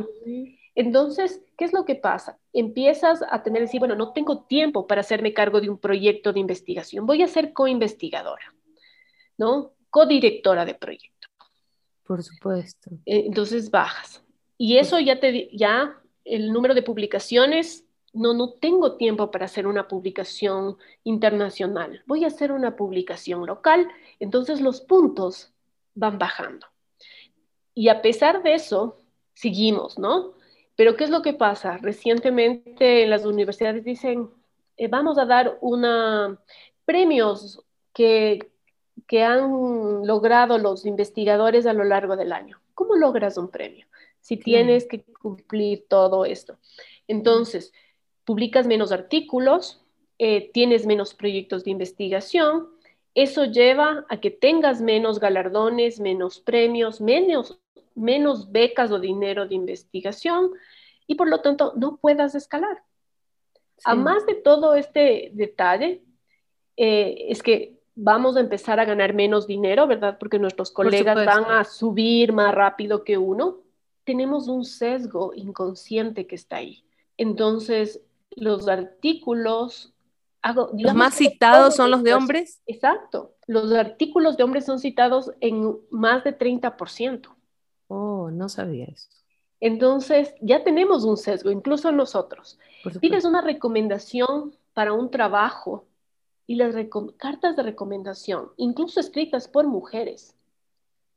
Entonces, 0.78 1.42
¿qué 1.58 1.66
es 1.66 1.74
lo 1.74 1.86
que 1.86 1.96
pasa? 1.96 2.38
Empiezas 2.54 3.24
a 3.28 3.42
tener, 3.42 3.64
decir, 3.64 3.80
bueno, 3.80 3.96
no 3.96 4.14
tengo 4.14 4.44
tiempo 4.44 4.86
para 4.86 5.02
hacerme 5.02 5.34
cargo 5.34 5.60
de 5.60 5.72
un 5.72 5.80
proyecto 5.80 6.32
de 6.32 6.40
investigación, 6.40 7.08
voy 7.08 7.24
a 7.24 7.28
ser 7.28 7.52
co-investigadora, 7.52 8.54
¿no? 9.40 9.74
Co-directora 9.90 10.66
de 10.66 10.76
proyecto. 10.76 11.30
Por 12.04 12.22
supuesto. 12.22 12.92
Eh, 13.08 13.24
entonces 13.26 13.72
bajas. 13.72 14.24
Y 14.56 14.78
eso 14.78 15.00
ya 15.00 15.20
te, 15.20 15.50
ya 15.52 16.00
el 16.24 16.54
número 16.54 16.76
de 16.76 16.84
publicaciones, 16.84 17.84
no, 18.14 18.36
no 18.36 18.54
tengo 18.54 18.98
tiempo 18.98 19.32
para 19.32 19.46
hacer 19.46 19.66
una 19.66 19.88
publicación 19.88 20.78
internacional, 21.04 22.04
voy 22.06 22.24
a 22.24 22.28
hacer 22.28 22.52
una 22.52 22.76
publicación 22.76 23.48
local, 23.48 23.88
entonces 24.20 24.62
los 24.62 24.82
puntos 24.82 25.52
van 25.96 26.20
bajando. 26.20 26.68
Y 27.74 27.90
a 27.90 28.04
pesar 28.04 28.44
de 28.44 28.54
eso, 28.54 29.00
seguimos, 29.34 29.98
¿no? 29.98 30.37
Pero 30.78 30.96
¿qué 30.96 31.04
es 31.04 31.10
lo 31.10 31.24
que 31.24 31.34
pasa? 31.34 31.78
Recientemente 31.78 33.04
en 33.04 33.10
las 33.10 33.26
universidades 33.26 33.84
dicen, 33.84 34.30
eh, 34.78 34.88
vamos 34.88 35.18
a 35.18 35.26
dar 35.26 35.58
una, 35.60 36.40
premios 36.86 37.66
que, 37.94 38.52
que 39.08 39.24
han 39.24 40.06
logrado 40.06 40.60
los 40.60 40.86
investigadores 40.86 41.66
a 41.66 41.74
lo 41.74 41.84
largo 41.84 42.16
del 42.16 42.32
año. 42.32 42.62
¿Cómo 42.76 42.96
logras 42.96 43.40
un 43.40 43.50
premio? 43.50 43.88
Si 44.22 44.38
tienes 44.38 44.86
que 44.86 45.02
cumplir 45.02 45.86
todo 45.90 46.26
esto. 46.26 46.60
Entonces, 47.08 47.74
publicas 48.24 48.68
menos 48.68 48.92
artículos, 48.92 49.82
eh, 50.20 50.52
tienes 50.54 50.86
menos 50.86 51.16
proyectos 51.16 51.64
de 51.64 51.72
investigación, 51.72 52.68
eso 53.16 53.46
lleva 53.46 54.06
a 54.10 54.20
que 54.20 54.30
tengas 54.30 54.80
menos 54.80 55.20
galardones, 55.20 56.00
menos 56.00 56.40
premios, 56.40 57.02
menos 57.02 57.60
menos 57.98 58.52
becas 58.52 58.92
o 58.92 59.00
dinero 59.00 59.48
de 59.48 59.56
investigación 59.56 60.52
y 61.08 61.16
por 61.16 61.28
lo 61.28 61.42
tanto 61.42 61.74
no 61.76 61.98
puedas 61.98 62.36
escalar. 62.36 62.84
A 63.84 63.96
más 63.96 64.26
de 64.26 64.36
todo 64.36 64.76
este 64.76 65.32
detalle, 65.34 66.04
eh, 66.78 67.26
es 67.30 67.44
que 67.44 67.78
vamos 67.96 68.38
a 68.38 68.40
empezar 68.40 68.80
a 68.80 68.86
ganar 68.86 69.14
menos 69.14 69.48
dinero, 69.48 69.88
¿verdad? 69.88 70.18
Porque 70.20 70.40
nuestros 70.40 70.72
colegas 70.72 71.26
van 71.26 71.46
a 71.46 71.64
subir 71.64 72.34
más 72.34 72.54
rápido 72.54 73.04
que 73.04 73.18
uno. 73.18 73.58
Tenemos 74.04 74.48
un 74.48 74.66
sesgo 74.66 75.34
inconsciente 75.36 76.28
que 76.28 76.36
está 76.36 76.58
ahí. 76.58 76.84
Entonces, 77.18 78.02
los 78.36 78.68
artículos... 78.68 79.94
¿Los 80.74 80.94
más 80.94 81.16
citados 81.16 81.76
son 81.76 81.92
los 81.92 82.04
de 82.04 82.14
hombres? 82.14 82.62
Exacto. 82.68 83.36
Los 83.48 83.74
artículos 83.74 84.38
de 84.38 84.44
hombres 84.44 84.66
son 84.66 84.80
citados 84.80 85.34
en 85.42 85.76
más 85.90 86.24
de 86.24 86.38
30%. 86.38 87.37
Oh, 87.88 88.30
no 88.32 88.50
sabía 88.50 88.86
eso. 88.86 89.10
Entonces, 89.60 90.34
ya 90.42 90.64
tenemos 90.64 91.04
un 91.04 91.18
sesgo, 91.18 91.50
incluso 91.50 91.92
nosotros. 91.92 92.60
Pides 93.02 93.26
una 93.26 93.42
recomendación 93.42 94.56
para 94.74 94.94
un 94.94 95.10
trabajo 95.10 95.86
y 96.46 96.56
las 96.56 96.76
cartas 97.18 97.56
de 97.56 97.64
recomendación, 97.64 98.52
incluso 98.58 99.00
escritas 99.00 99.48
por 99.48 99.68
mujeres, 99.68 100.36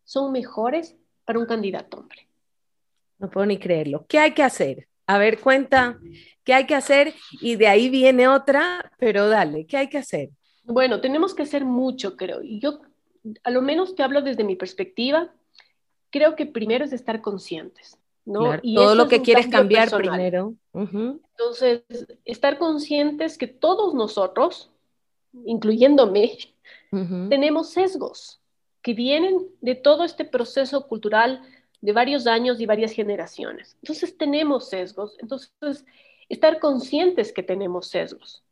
son 0.04 0.32
mejores 0.32 0.96
para 1.24 1.38
un 1.38 1.46
candidato 1.46 1.98
hombre. 1.98 2.26
No 3.18 3.30
puedo 3.30 3.46
ni 3.46 3.58
creerlo. 3.58 4.06
¿Qué 4.08 4.18
hay 4.18 4.32
que 4.32 4.42
hacer? 4.42 4.88
A 5.06 5.18
ver, 5.18 5.38
cuenta, 5.38 5.98
¿qué 6.42 6.54
hay 6.54 6.66
que 6.66 6.74
hacer? 6.74 7.14
Y 7.40 7.56
de 7.56 7.68
ahí 7.68 7.90
viene 7.90 8.26
otra, 8.26 8.90
pero 8.98 9.28
dale, 9.28 9.66
¿qué 9.66 9.76
hay 9.76 9.88
que 9.88 9.98
hacer? 9.98 10.30
Bueno, 10.64 11.00
tenemos 11.00 11.34
que 11.34 11.42
hacer 11.42 11.64
mucho, 11.64 12.16
creo. 12.16 12.42
Y 12.42 12.60
yo, 12.60 12.80
a 13.44 13.50
lo 13.50 13.60
menos 13.60 13.94
te 13.94 14.02
hablo 14.02 14.22
desde 14.22 14.44
mi 14.44 14.56
perspectiva, 14.56 15.32
creo 16.10 16.36
que 16.36 16.46
primero 16.46 16.84
es 16.84 16.92
estar 16.92 17.20
conscientes, 17.20 17.98
¿no? 18.24 18.58
y 18.62 18.74
todo 18.74 18.94
lo 18.94 19.08
que 19.08 19.22
quieres 19.22 19.46
cambiar 19.48 19.90
primero. 19.90 20.54
Entonces, 20.74 21.82
estar 22.24 22.58
conscientes 22.58 23.38
que 23.38 23.46
todos 23.46 23.94
nosotros, 23.94 24.70
incluyéndome, 25.44 26.36
tenemos 26.90 27.70
sesgos 27.70 28.40
que 28.82 28.94
vienen 28.94 29.46
de 29.60 29.74
todo 29.74 30.04
este 30.04 30.24
proceso 30.24 30.86
cultural 30.88 31.42
de 31.80 31.92
varios 31.92 32.26
años 32.26 32.60
y 32.60 32.66
varias 32.66 32.92
generaciones. 32.92 33.76
Entonces, 33.82 34.16
tenemos 34.16 34.68
sesgos. 34.68 35.16
Entonces, 35.20 35.84
estar 36.28 36.58
conscientes 36.58 37.32
que 37.32 37.42
tenemos 37.42 37.88
sesgos. 37.88 38.42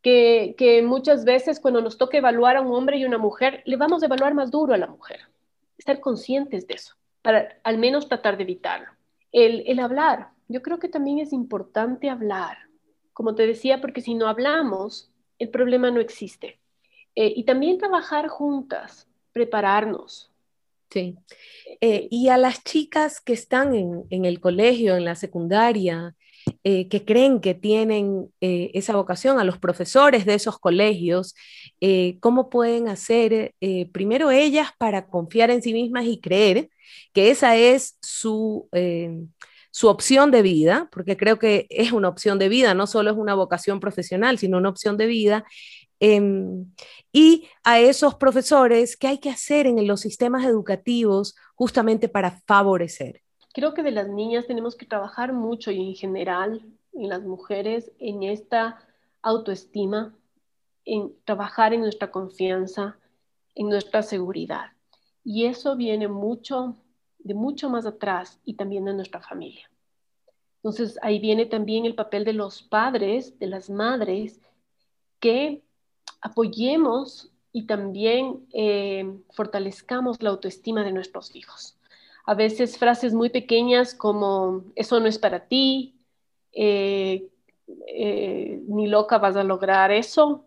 Que, 0.00 0.54
que 0.56 0.80
muchas 0.82 1.24
veces 1.24 1.58
cuando 1.58 1.80
nos 1.80 1.98
toca 1.98 2.18
evaluar 2.18 2.56
a 2.56 2.60
un 2.60 2.72
hombre 2.72 2.98
y 2.98 3.04
una 3.04 3.18
mujer, 3.18 3.62
le 3.66 3.76
vamos 3.76 4.02
a 4.02 4.06
evaluar 4.06 4.32
más 4.32 4.48
duro 4.50 4.72
a 4.72 4.78
la 4.78 4.86
mujer 4.86 5.20
estar 5.88 6.00
conscientes 6.00 6.66
de 6.66 6.74
eso, 6.74 6.94
para 7.22 7.58
al 7.64 7.78
menos 7.78 8.08
tratar 8.08 8.36
de 8.36 8.42
evitarlo. 8.42 8.88
El, 9.32 9.78
hablar, 9.80 10.30
yo 10.48 10.62
creo 10.62 10.78
que 10.78 10.88
también 10.88 11.18
es 11.18 11.32
importante 11.32 12.10
hablar, 12.10 12.58
como 13.12 13.34
te 13.34 13.46
decía, 13.46 13.80
porque 13.80 14.00
si 14.00 14.14
no 14.14 14.28
hablamos, 14.28 15.10
el 15.38 15.48
problema 15.48 15.90
no 15.90 16.00
existe. 16.00 16.58
Eh, 17.14 17.32
y 17.36 17.44
también 17.44 17.78
trabajar 17.78 18.28
juntas, 18.28 19.08
prepararnos. 19.32 20.30
Sí. 20.90 21.16
Eh, 21.80 22.08
y 22.10 22.28
a 22.28 22.38
las 22.38 22.64
chicas 22.64 23.20
que 23.20 23.32
están 23.32 23.74
en, 23.74 24.04
en, 24.10 24.24
el 24.24 24.40
colegio, 24.40 24.96
en 24.96 25.04
la 25.04 25.14
secundaria, 25.14 26.14
eh, 26.64 26.88
que 26.88 27.04
creen 27.04 27.40
que 27.40 27.54
tienen 27.54 28.30
eh, 28.40 28.70
esa 28.74 28.94
vocación, 28.94 29.38
a 29.38 29.44
los 29.44 29.58
profesores 29.58 30.26
de 30.26 30.34
esos 30.34 30.58
colegios, 30.58 31.34
eh, 31.80 32.18
cómo 32.20 32.50
pueden 32.50 32.88
hacer 32.88 33.54
primero 33.92 34.30
ellas 34.30 34.70
para 34.78 35.06
confiar 35.06 35.50
en 35.50 35.62
sí 35.62 35.72
mismas 35.72 36.06
y 36.06 36.20
creer 36.20 36.70
que 37.12 37.30
esa 37.30 37.56
es 37.56 37.98
su, 38.00 38.68
su 39.70 39.88
opción 39.88 40.30
de 40.30 40.42
vida, 40.42 40.88
porque 40.92 41.16
creo 41.16 41.38
que 41.38 41.66
es 41.70 41.92
una 41.92 42.08
opción 42.08 42.38
de 42.38 42.48
vida, 42.48 42.74
no 42.74 42.86
solo 42.86 43.10
es 43.10 43.16
una 43.16 43.34
vocación 43.34 43.80
profesional, 43.80 44.38
sino 44.38 44.58
una 44.58 44.70
opción 44.70 44.96
de 44.96 45.06
vida. 45.06 45.44
Em, 46.00 46.66
y 47.12 47.48
a 47.64 47.80
esos 47.80 48.14
profesores, 48.14 48.96
¿qué 48.96 49.08
hay 49.08 49.18
que 49.18 49.30
hacer 49.30 49.66
en 49.66 49.86
los 49.86 50.00
sistemas 50.00 50.44
educativos 50.44 51.34
justamente 51.54 52.08
para 52.08 52.40
favorecer? 52.46 53.22
Creo 53.58 53.74
que 53.74 53.82
de 53.82 53.90
las 53.90 54.08
niñas 54.08 54.46
tenemos 54.46 54.76
que 54.76 54.86
trabajar 54.86 55.32
mucho 55.32 55.72
y 55.72 55.80
en 55.80 55.96
general 55.96 56.62
en 56.92 57.08
las 57.08 57.24
mujeres 57.24 57.90
en 57.98 58.22
esta 58.22 58.78
autoestima, 59.20 60.14
en 60.84 61.12
trabajar 61.24 61.74
en 61.74 61.80
nuestra 61.80 62.12
confianza, 62.12 62.98
en 63.56 63.68
nuestra 63.68 64.04
seguridad. 64.04 64.66
Y 65.24 65.46
eso 65.46 65.74
viene 65.74 66.06
mucho, 66.06 66.76
de 67.18 67.34
mucho 67.34 67.68
más 67.68 67.84
atrás 67.84 68.38
y 68.44 68.54
también 68.54 68.84
de 68.84 68.94
nuestra 68.94 69.20
familia. 69.20 69.68
Entonces 70.58 70.96
ahí 71.02 71.18
viene 71.18 71.44
también 71.44 71.84
el 71.84 71.96
papel 71.96 72.24
de 72.24 72.34
los 72.34 72.62
padres, 72.62 73.40
de 73.40 73.48
las 73.48 73.70
madres, 73.70 74.40
que 75.18 75.64
apoyemos 76.20 77.32
y 77.50 77.66
también 77.66 78.46
eh, 78.52 79.18
fortalezcamos 79.32 80.22
la 80.22 80.30
autoestima 80.30 80.84
de 80.84 80.92
nuestros 80.92 81.34
hijos 81.34 81.77
a 82.28 82.34
veces 82.34 82.76
frases 82.76 83.14
muy 83.14 83.30
pequeñas 83.30 83.94
como 83.94 84.64
eso 84.76 85.00
no 85.00 85.06
es 85.06 85.18
para 85.18 85.46
ti, 85.46 85.94
eh, 86.52 87.26
eh, 87.86 88.60
ni 88.68 88.86
loca 88.86 89.16
vas 89.16 89.34
a 89.34 89.44
lograr 89.44 89.90
eso, 89.92 90.44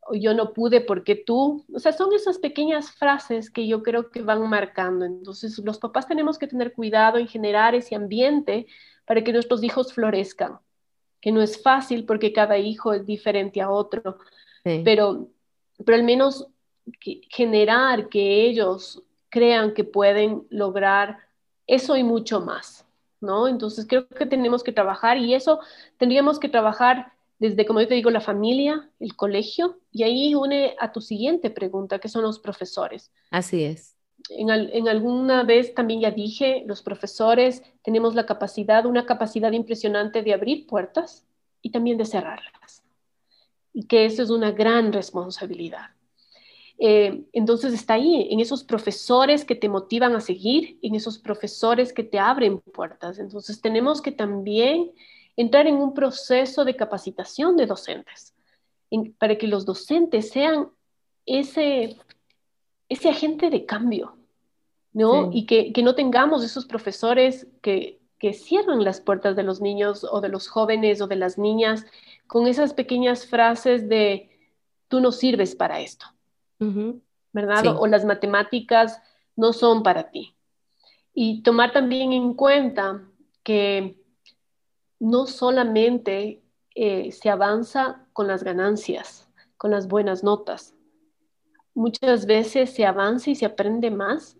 o 0.00 0.14
yo 0.14 0.32
no 0.32 0.54
pude 0.54 0.80
porque 0.80 1.16
tú, 1.16 1.66
o 1.70 1.78
sea, 1.80 1.92
son 1.92 2.14
esas 2.14 2.38
pequeñas 2.38 2.92
frases 2.92 3.50
que 3.50 3.66
yo 3.66 3.82
creo 3.82 4.10
que 4.10 4.22
van 4.22 4.48
marcando. 4.48 5.04
Entonces, 5.04 5.58
los 5.58 5.78
papás 5.78 6.08
tenemos 6.08 6.38
que 6.38 6.46
tener 6.46 6.72
cuidado 6.72 7.18
en 7.18 7.28
generar 7.28 7.74
ese 7.74 7.94
ambiente 7.94 8.66
para 9.04 9.22
que 9.22 9.34
nuestros 9.34 9.62
hijos 9.62 9.92
florezcan, 9.92 10.58
que 11.20 11.30
no 11.30 11.42
es 11.42 11.62
fácil 11.62 12.06
porque 12.06 12.32
cada 12.32 12.56
hijo 12.56 12.94
es 12.94 13.04
diferente 13.04 13.60
a 13.60 13.68
otro, 13.68 14.16
pero, 14.64 15.28
pero 15.84 15.94
al 15.94 16.04
menos 16.04 16.48
generar 17.28 18.08
que 18.08 18.46
ellos 18.46 19.02
crean 19.30 19.74
que 19.74 19.84
pueden 19.84 20.46
lograr 20.50 21.18
eso 21.66 21.96
y 21.96 22.02
mucho 22.04 22.40
más, 22.40 22.86
¿no? 23.20 23.48
Entonces 23.48 23.86
creo 23.88 24.08
que 24.08 24.26
tenemos 24.26 24.62
que 24.62 24.72
trabajar 24.72 25.18
y 25.18 25.34
eso 25.34 25.60
tendríamos 25.98 26.38
que 26.38 26.48
trabajar 26.48 27.12
desde, 27.38 27.66
como 27.66 27.80
yo 27.80 27.88
te 27.88 27.94
digo, 27.94 28.10
la 28.10 28.20
familia, 28.20 28.90
el 28.98 29.14
colegio, 29.14 29.78
y 29.92 30.02
ahí 30.02 30.34
une 30.34 30.74
a 30.80 30.92
tu 30.92 31.00
siguiente 31.00 31.50
pregunta, 31.50 32.00
que 32.00 32.08
son 32.08 32.22
los 32.22 32.40
profesores. 32.40 33.12
Así 33.30 33.62
es. 33.64 33.96
En, 34.30 34.50
en, 34.50 34.88
alguna 34.88 35.44
vez 35.44 35.74
también 35.74 36.00
ya 36.00 36.10
dije, 36.10 36.64
los 36.66 36.82
profesores 36.82 37.62
tenemos 37.82 38.14
la 38.14 38.26
capacidad, 38.26 38.86
una 38.86 39.06
capacidad 39.06 39.52
impresionante 39.52 40.22
de 40.22 40.34
abrir 40.34 40.66
puertas 40.66 41.24
y 41.62 41.70
también 41.70 41.96
de 41.98 42.04
cerrarlas. 42.06 42.82
y 43.72 43.84
que 43.86 44.04
eso 44.06 44.22
es 44.22 44.30
una 44.30 44.50
gran 44.52 44.92
responsabilidad. 44.92 45.90
Eh, 46.80 47.24
entonces 47.32 47.74
está 47.74 47.94
ahí, 47.94 48.28
en 48.30 48.38
esos 48.38 48.62
profesores 48.62 49.44
que 49.44 49.56
te 49.56 49.68
motivan 49.68 50.14
a 50.14 50.20
seguir, 50.20 50.78
en 50.80 50.94
esos 50.94 51.18
profesores 51.18 51.92
que 51.92 52.04
te 52.04 52.18
abren 52.20 52.60
puertas. 52.60 53.18
Entonces 53.18 53.60
tenemos 53.60 54.00
que 54.00 54.12
también 54.12 54.92
entrar 55.36 55.66
en 55.66 55.76
un 55.76 55.92
proceso 55.92 56.64
de 56.64 56.76
capacitación 56.76 57.56
de 57.56 57.66
docentes, 57.66 58.34
para 59.18 59.36
que 59.36 59.48
los 59.48 59.66
docentes 59.66 60.30
sean 60.30 60.70
ese, 61.26 61.96
ese 62.88 63.08
agente 63.08 63.50
de 63.50 63.66
cambio, 63.66 64.16
¿no? 64.92 65.30
Y 65.32 65.46
que, 65.46 65.72
no 65.82 65.94
tengamos 65.94 66.44
esos 66.44 66.64
profesores 66.64 67.46
que, 67.60 68.00
que 68.18 68.32
cierran 68.32 68.82
las 68.84 69.00
puertas 69.00 69.36
de 69.36 69.42
los 69.42 69.60
niños 69.60 70.06
o 70.10 70.20
de 70.20 70.28
los 70.28 70.48
jóvenes 70.48 71.00
o 71.00 71.06
de 71.06 71.16
las 71.16 71.38
niñas 71.38 71.86
con 72.26 72.46
esas 72.46 72.72
pequeñas 72.72 73.26
frases 73.26 73.88
de, 73.88 74.30
tú 74.88 75.00
no 75.00 75.12
sirves 75.12 75.54
para 75.54 75.80
esto 75.80 76.06
¿verdad? 76.58 77.76
O 77.78 77.86
las 77.86 78.04
matemáticas 78.04 79.00
no 79.36 79.52
son 79.52 79.82
para 79.82 80.10
ti. 80.10 80.34
Y 81.14 81.42
tomar 81.42 81.72
también 81.72 82.12
en 82.12 82.34
cuenta 82.34 83.02
que 83.42 84.00
no 85.00 85.26
solamente 85.26 86.42
eh, 86.74 87.12
se 87.12 87.30
avanza 87.30 88.06
con 88.12 88.26
las 88.26 88.42
ganancias, 88.42 89.28
con 89.56 89.70
las 89.70 89.88
buenas 89.88 90.22
notas. 90.22 90.74
Muchas 91.74 92.26
veces 92.26 92.70
se 92.70 92.84
avanza 92.86 93.30
y 93.30 93.34
se 93.34 93.46
aprende 93.46 93.90
más 93.90 94.36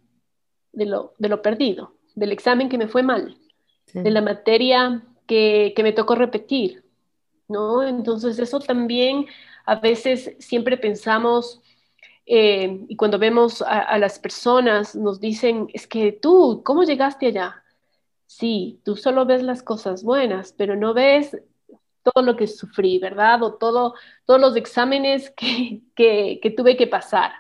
de 0.73 0.87
lo, 0.87 1.15
de 1.19 1.29
lo 1.29 1.43
perdido, 1.43 1.95
del 2.15 2.33
examen 2.33 2.69
que 2.69 2.79
me 2.79 2.89
fue 2.89 3.03
mal, 3.03 3.37
de 3.93 4.11
la 4.11 4.21
materia 4.21 5.03
que, 5.27 5.73
que 5.75 5.83
me 5.83 5.93
tocó 5.93 6.15
repetir, 6.15 6.85
¿no? 7.49 7.83
Entonces 7.83 8.39
eso 8.39 8.61
también 8.61 9.27
a 9.65 9.77
veces 9.77 10.37
siempre 10.39 10.77
pensamos 10.77 11.61
eh, 12.31 12.85
y 12.89 12.97
cuando 12.97 13.19
vemos 13.19 13.63
a, 13.63 13.97
las 13.97 14.19
personas, 14.19 14.95
nos 14.95 15.19
dicen, 15.19 15.69
es 15.73 15.87
que 15.87 16.13
tú, 16.13 16.63
¿cómo 16.63 16.83
llegaste 16.83 17.29
allá? 17.29 17.65
Sí, 18.27 18.83
tú 18.85 18.97
solo 18.97 19.25
ves 19.25 19.43
las 19.43 19.63
cosas 19.63 20.05
buenas, 20.05 20.53
pero 20.53 20.77
no 20.77 20.93
ves 20.93 21.35
todo 22.03 22.23
lo 22.23 22.37
que 22.37 22.47
sufrí, 22.47 22.99
¿verdad? 22.99 23.43
O 23.43 23.55
todo, 23.55 23.95
todos 24.27 24.39
los 24.39 24.57
exámenes 24.57 25.31
que, 25.31 25.81
que, 25.97 26.55
tuve 26.55 26.77
que 26.77 26.87
pasar. 26.87 27.33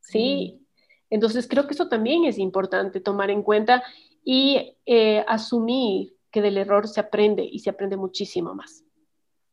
¿Sí? 0.00 0.60
Entonces 1.08 1.48
creo 1.48 1.66
que 1.66 1.72
eso 1.72 1.88
también 1.88 2.26
es 2.26 2.36
importante 2.36 3.00
tomar 3.00 3.30
en 3.30 3.42
cuenta 3.42 3.82
y 4.22 4.76
eh, 4.84 5.24
asumir 5.26 6.14
que 6.30 6.42
del 6.42 6.58
error 6.58 6.88
se 6.88 7.00
aprende 7.00 7.42
y 7.42 7.60
se 7.60 7.70
aprende 7.70 7.96
muchísimo 7.96 8.54
más. 8.54 8.84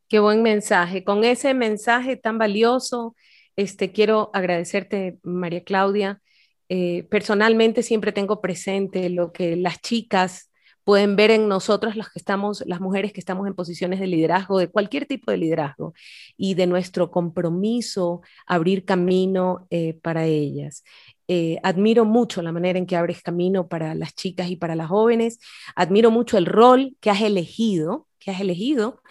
Qué 0.10 0.20
buen 0.20 0.44
mensaje. 0.44 1.06
Con 1.06 1.24
ese 1.24 1.54
mensaje 1.54 2.18
tan 2.18 2.38
valioso, 2.38 3.16
este, 3.56 3.92
quiero 3.92 4.30
agradecerte, 4.34 5.20
María 5.24 5.64
Claudia. 5.64 6.22
Eh, 6.70 7.04
personalmente 7.10 7.84
siempre 7.84 8.12
tengo 8.12 8.42
presente 8.42 9.10
lo 9.10 9.32
que 9.32 9.56
las 9.56 9.82
chicas 9.82 10.52
pueden 10.84 11.16
ver 11.16 11.32
en 11.32 11.48
nosotros 11.48 11.96
las 11.96 12.82
mujeres 12.82 13.14
que 13.14 13.20
estamos 13.20 13.48
en 13.48 13.54
posiciones 13.54 14.00
de 14.00 14.08
liderazgo, 14.08 14.58
de 14.58 14.68
cualquier 14.68 15.06
tipo 15.06 15.32
de 15.32 15.38
liderazgo, 15.38 15.94
y 16.38 16.56
de 16.56 16.68
nuestro 16.68 17.12
compromiso 17.12 18.22
abrir 18.48 18.84
camino 18.86 19.68
eh, 19.70 19.94
para 20.02 20.26
ellas. 20.26 20.84
Eh, 21.28 21.60
admiro 21.64 22.04
mucho 22.04 22.42
la 22.42 22.52
manera 22.52 22.78
en 22.80 22.86
que 22.86 22.98
abres 22.98 23.22
camino 23.22 23.68
para 23.68 23.96
las 23.96 24.14
chicas 24.16 24.50
y 24.50 24.58
para 24.58 24.76
las 24.76 24.88
jóvenes. 24.88 25.40
Admiro 25.76 26.12
mucho 26.12 26.38
el 26.38 26.46
rol 26.46 26.98
que 27.00 27.10
has 27.10 27.22
elegido, 27.22 28.08
que 28.20 28.32
has 28.32 28.42
elegido 28.42 29.02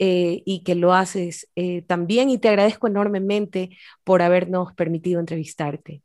eh, 0.00 0.42
y 0.44 0.62
que 0.62 0.76
lo 0.76 0.94
haces 0.94 1.48
eh, 1.56 1.82
también 1.82 2.30
y 2.30 2.38
te 2.38 2.48
agradezco 2.48 2.86
enormemente 2.86 3.70
por 4.04 4.22
habernos 4.22 4.72
permitido 4.74 5.18
entrevistarte. 5.18 6.02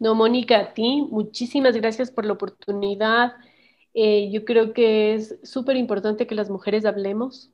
No, 0.00 0.16
Mónica, 0.16 0.58
a 0.58 0.74
ti, 0.74 1.06
muchísimas 1.08 1.76
gracias 1.76 2.10
por 2.10 2.24
la 2.24 2.32
oportunidad. 2.32 3.34
Eh, 3.94 4.30
yo 4.32 4.44
creo 4.44 4.72
que 4.72 5.14
es 5.14 5.38
súper 5.44 5.76
importante 5.76 6.26
que 6.26 6.34
las 6.34 6.50
mujeres 6.50 6.84
hablemos 6.84 7.50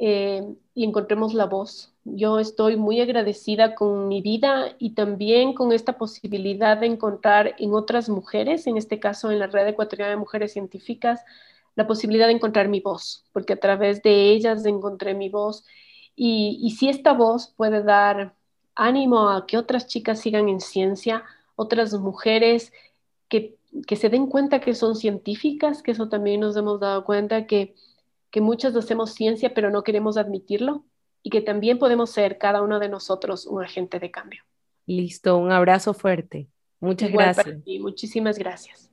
y 0.00 0.84
encontremos 0.84 1.34
la 1.34 1.46
voz. 1.46 1.92
Yo 2.04 2.38
estoy 2.38 2.76
muy 2.76 3.00
agradecida 3.00 3.74
con 3.74 4.06
mi 4.06 4.22
vida 4.22 4.76
y 4.78 4.90
también 4.94 5.54
con 5.54 5.72
esta 5.72 5.98
posibilidad 5.98 6.78
de 6.78 6.86
encontrar 6.86 7.56
en 7.58 7.74
otras 7.74 8.08
mujeres, 8.08 8.68
en 8.68 8.76
este 8.76 9.00
caso 9.00 9.32
en 9.32 9.40
la 9.40 9.48
Red 9.48 9.66
Ecuatoriana 9.66 10.12
de 10.12 10.16
Mujeres 10.16 10.52
Científicas, 10.52 11.24
la 11.78 11.86
posibilidad 11.86 12.26
de 12.26 12.32
encontrar 12.32 12.66
mi 12.66 12.80
voz, 12.80 13.24
porque 13.32 13.52
a 13.52 13.60
través 13.60 14.02
de 14.02 14.32
ellas 14.32 14.66
encontré 14.66 15.14
mi 15.14 15.28
voz. 15.28 15.64
Y, 16.16 16.74
si 16.76 16.88
esta 16.88 17.12
voz 17.12 17.54
puede 17.56 17.84
dar 17.84 18.34
ánimo 18.74 19.28
a 19.30 19.46
que 19.46 19.56
otras 19.56 19.86
chicas 19.86 20.18
sigan 20.18 20.48
en 20.48 20.58
ciencia, 20.58 21.22
otras 21.54 21.94
mujeres 21.94 22.72
que, 23.28 23.54
se 23.94 24.08
den 24.08 24.26
cuenta 24.26 24.58
que 24.58 24.74
son 24.74 24.96
científicas, 24.96 25.80
que 25.80 25.92
eso 25.92 26.08
también 26.08 26.40
nos 26.40 26.56
hemos 26.56 26.80
dado 26.80 27.04
cuenta 27.04 27.46
que, 27.46 27.76
que 28.32 28.40
muchas 28.40 28.74
hacemos 28.74 29.14
ciencia 29.14 29.54
pero 29.54 29.70
no 29.70 29.84
queremos 29.84 30.16
admitirlo 30.16 30.82
y 31.22 31.30
que 31.30 31.42
también 31.42 31.78
podemos 31.78 32.10
ser 32.10 32.38
cada 32.38 32.60
uno 32.60 32.80
de 32.80 32.88
nosotros 32.88 33.46
un 33.46 33.62
agente 33.62 34.00
de 34.00 34.10
cambio. 34.10 34.42
Listo, 34.84 35.36
un 35.36 35.52
abrazo 35.52 35.94
fuerte. 35.94 36.48
Muchas 36.80 37.12
gracias. 37.12 37.56
Muchísimas 37.78 38.36
gracias. 38.36 38.90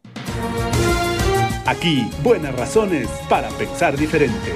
Aquí, 1.67 2.07
buenas 2.21 2.55
razones 2.55 3.09
para 3.27 3.49
pensar 3.49 3.97
diferente. 3.97 4.53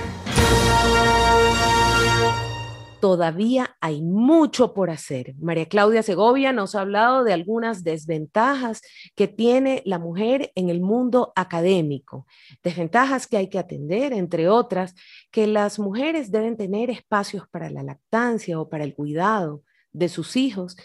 Todavía 3.01 3.75
hay 3.81 4.03
mucho 4.03 4.75
por 4.75 4.91
hacer. 4.91 5.33
María 5.39 5.65
Claudia 5.65 6.03
Segovia 6.03 6.53
nos 6.53 6.75
ha 6.75 6.81
hablado 6.81 7.23
de 7.23 7.33
algunas 7.33 7.83
desventajas 7.83 8.81
que 9.15 9.27
tiene 9.27 9.81
la 9.85 9.97
mujer 9.97 10.51
en 10.53 10.69
el 10.69 10.81
mundo 10.81 11.33
académico, 11.35 12.27
desventajas 12.61 13.25
que 13.25 13.37
hay 13.37 13.49
que 13.49 13.57
atender, 13.57 14.13
entre 14.13 14.47
otras, 14.47 14.93
que 15.31 15.47
las 15.47 15.79
mujeres 15.79 16.29
deben 16.29 16.57
tener 16.57 16.91
espacios 16.91 17.47
para 17.49 17.71
la 17.71 17.81
lactancia 17.81 18.59
o 18.59 18.69
para 18.69 18.83
el 18.83 18.93
cuidado 18.93 19.63
de 19.93 20.09
sus 20.09 20.35
hijos 20.35 20.77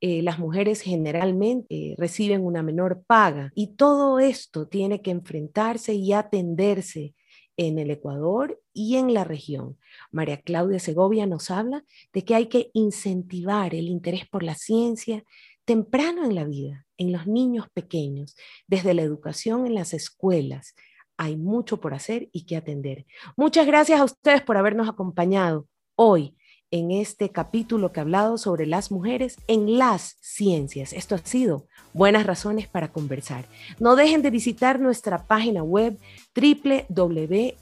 eh, 0.00 0.22
las 0.22 0.38
mujeres 0.38 0.80
generalmente 0.80 1.94
reciben 1.98 2.44
una 2.44 2.62
menor 2.62 3.02
paga 3.06 3.52
y 3.54 3.74
todo 3.76 4.18
esto 4.18 4.66
tiene 4.66 5.02
que 5.02 5.10
enfrentarse 5.10 5.92
y 5.94 6.14
atenderse 6.14 7.14
en 7.58 7.78
el 7.78 7.90
Ecuador 7.90 8.58
y 8.72 8.96
en 8.96 9.12
la 9.12 9.24
región. 9.24 9.76
María 10.10 10.40
Claudia 10.40 10.78
Segovia 10.78 11.26
nos 11.26 11.50
habla 11.50 11.84
de 12.14 12.24
que 12.24 12.34
hay 12.34 12.46
que 12.46 12.70
incentivar 12.72 13.74
el 13.74 13.88
interés 13.88 14.26
por 14.26 14.42
la 14.42 14.54
ciencia 14.54 15.22
temprano 15.66 16.24
en 16.24 16.34
la 16.34 16.44
vida, 16.44 16.86
en 16.96 17.12
los 17.12 17.26
niños 17.26 17.66
pequeños, 17.74 18.34
desde 18.66 18.94
la 18.94 19.02
educación 19.02 19.66
en 19.66 19.74
las 19.74 19.92
escuelas. 19.92 20.74
Hay 21.18 21.36
mucho 21.36 21.78
por 21.78 21.92
hacer 21.92 22.30
y 22.32 22.46
que 22.46 22.56
atender. 22.56 23.04
Muchas 23.36 23.66
gracias 23.66 24.00
a 24.00 24.04
ustedes 24.04 24.40
por 24.40 24.56
habernos 24.56 24.88
acompañado 24.88 25.68
hoy 25.94 26.34
en 26.70 26.90
este 26.90 27.30
capítulo 27.30 27.92
que 27.92 28.00
ha 28.00 28.02
hablado 28.02 28.38
sobre 28.38 28.66
las 28.66 28.90
mujeres 28.90 29.36
en 29.46 29.78
las 29.78 30.16
ciencias. 30.20 30.92
Esto 30.92 31.14
ha 31.14 31.18
sido 31.18 31.66
buenas 31.92 32.26
razones 32.26 32.68
para 32.68 32.92
conversar. 32.92 33.46
No 33.78 33.96
dejen 33.96 34.22
de 34.22 34.30
visitar 34.30 34.80
nuestra 34.80 35.26
página 35.26 35.62
web 35.62 35.98
www.ipank.org 36.34 37.54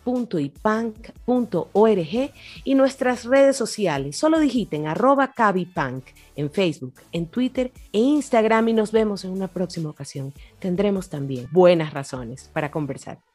y 2.64 2.74
nuestras 2.74 3.24
redes 3.24 3.56
sociales. 3.56 4.16
Solo 4.16 4.38
digiten 4.40 4.86
arroba 4.86 5.32
cabipank 5.32 6.04
en 6.36 6.50
Facebook, 6.50 6.94
en 7.12 7.26
Twitter 7.26 7.72
e 7.92 7.98
Instagram 7.98 8.68
y 8.68 8.72
nos 8.74 8.92
vemos 8.92 9.24
en 9.24 9.30
una 9.30 9.48
próxima 9.48 9.90
ocasión. 9.90 10.32
Tendremos 10.58 11.08
también 11.08 11.48
buenas 11.50 11.92
razones 11.94 12.50
para 12.52 12.70
conversar. 12.70 13.27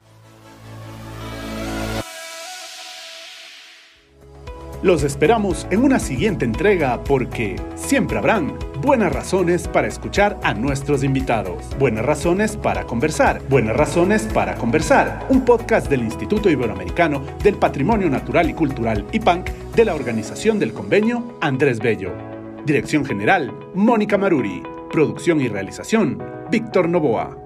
Los 4.84 5.04
esperamos 5.04 5.66
en 5.72 5.82
una 5.82 5.98
siguiente 5.98 6.44
entrega 6.44 7.02
porque 7.06 7.56
siempre 7.74 8.18
habrán 8.18 8.60
buenas 8.82 9.14
razones 9.14 9.70
para 9.70 9.88
escuchar 9.88 10.38
a 10.44 10.54
nuestros 10.54 11.06
invitados, 11.06 11.64
buenas 11.80 12.06
razones 12.06 12.58
para 12.58 12.84
conversar, 12.84 13.42
buenas 13.48 13.78
razones 13.78 14.24
para 14.34 14.56
conversar, 14.56 15.26
un 15.30 15.46
podcast 15.46 15.90
del 15.90 16.02
Instituto 16.02 16.50
Iberoamericano 16.50 17.24
del 17.42 17.56
Patrimonio 17.56 18.10
Natural 18.10 18.50
y 18.50 18.54
Cultural 18.54 19.06
IPANC 19.14 19.52
de 19.74 19.86
la 19.86 19.96
Organización 19.96 20.60
del 20.60 20.74
Convenio 20.74 21.38
Andrés 21.40 21.80
Bello. 21.80 22.12
Dirección 22.66 23.06
General, 23.06 23.54
Mónica 23.74 24.18
Maruri. 24.18 24.62
Producción 24.92 25.40
y 25.40 25.48
realización, 25.48 26.22
Víctor 26.52 26.90
Novoa. 26.90 27.43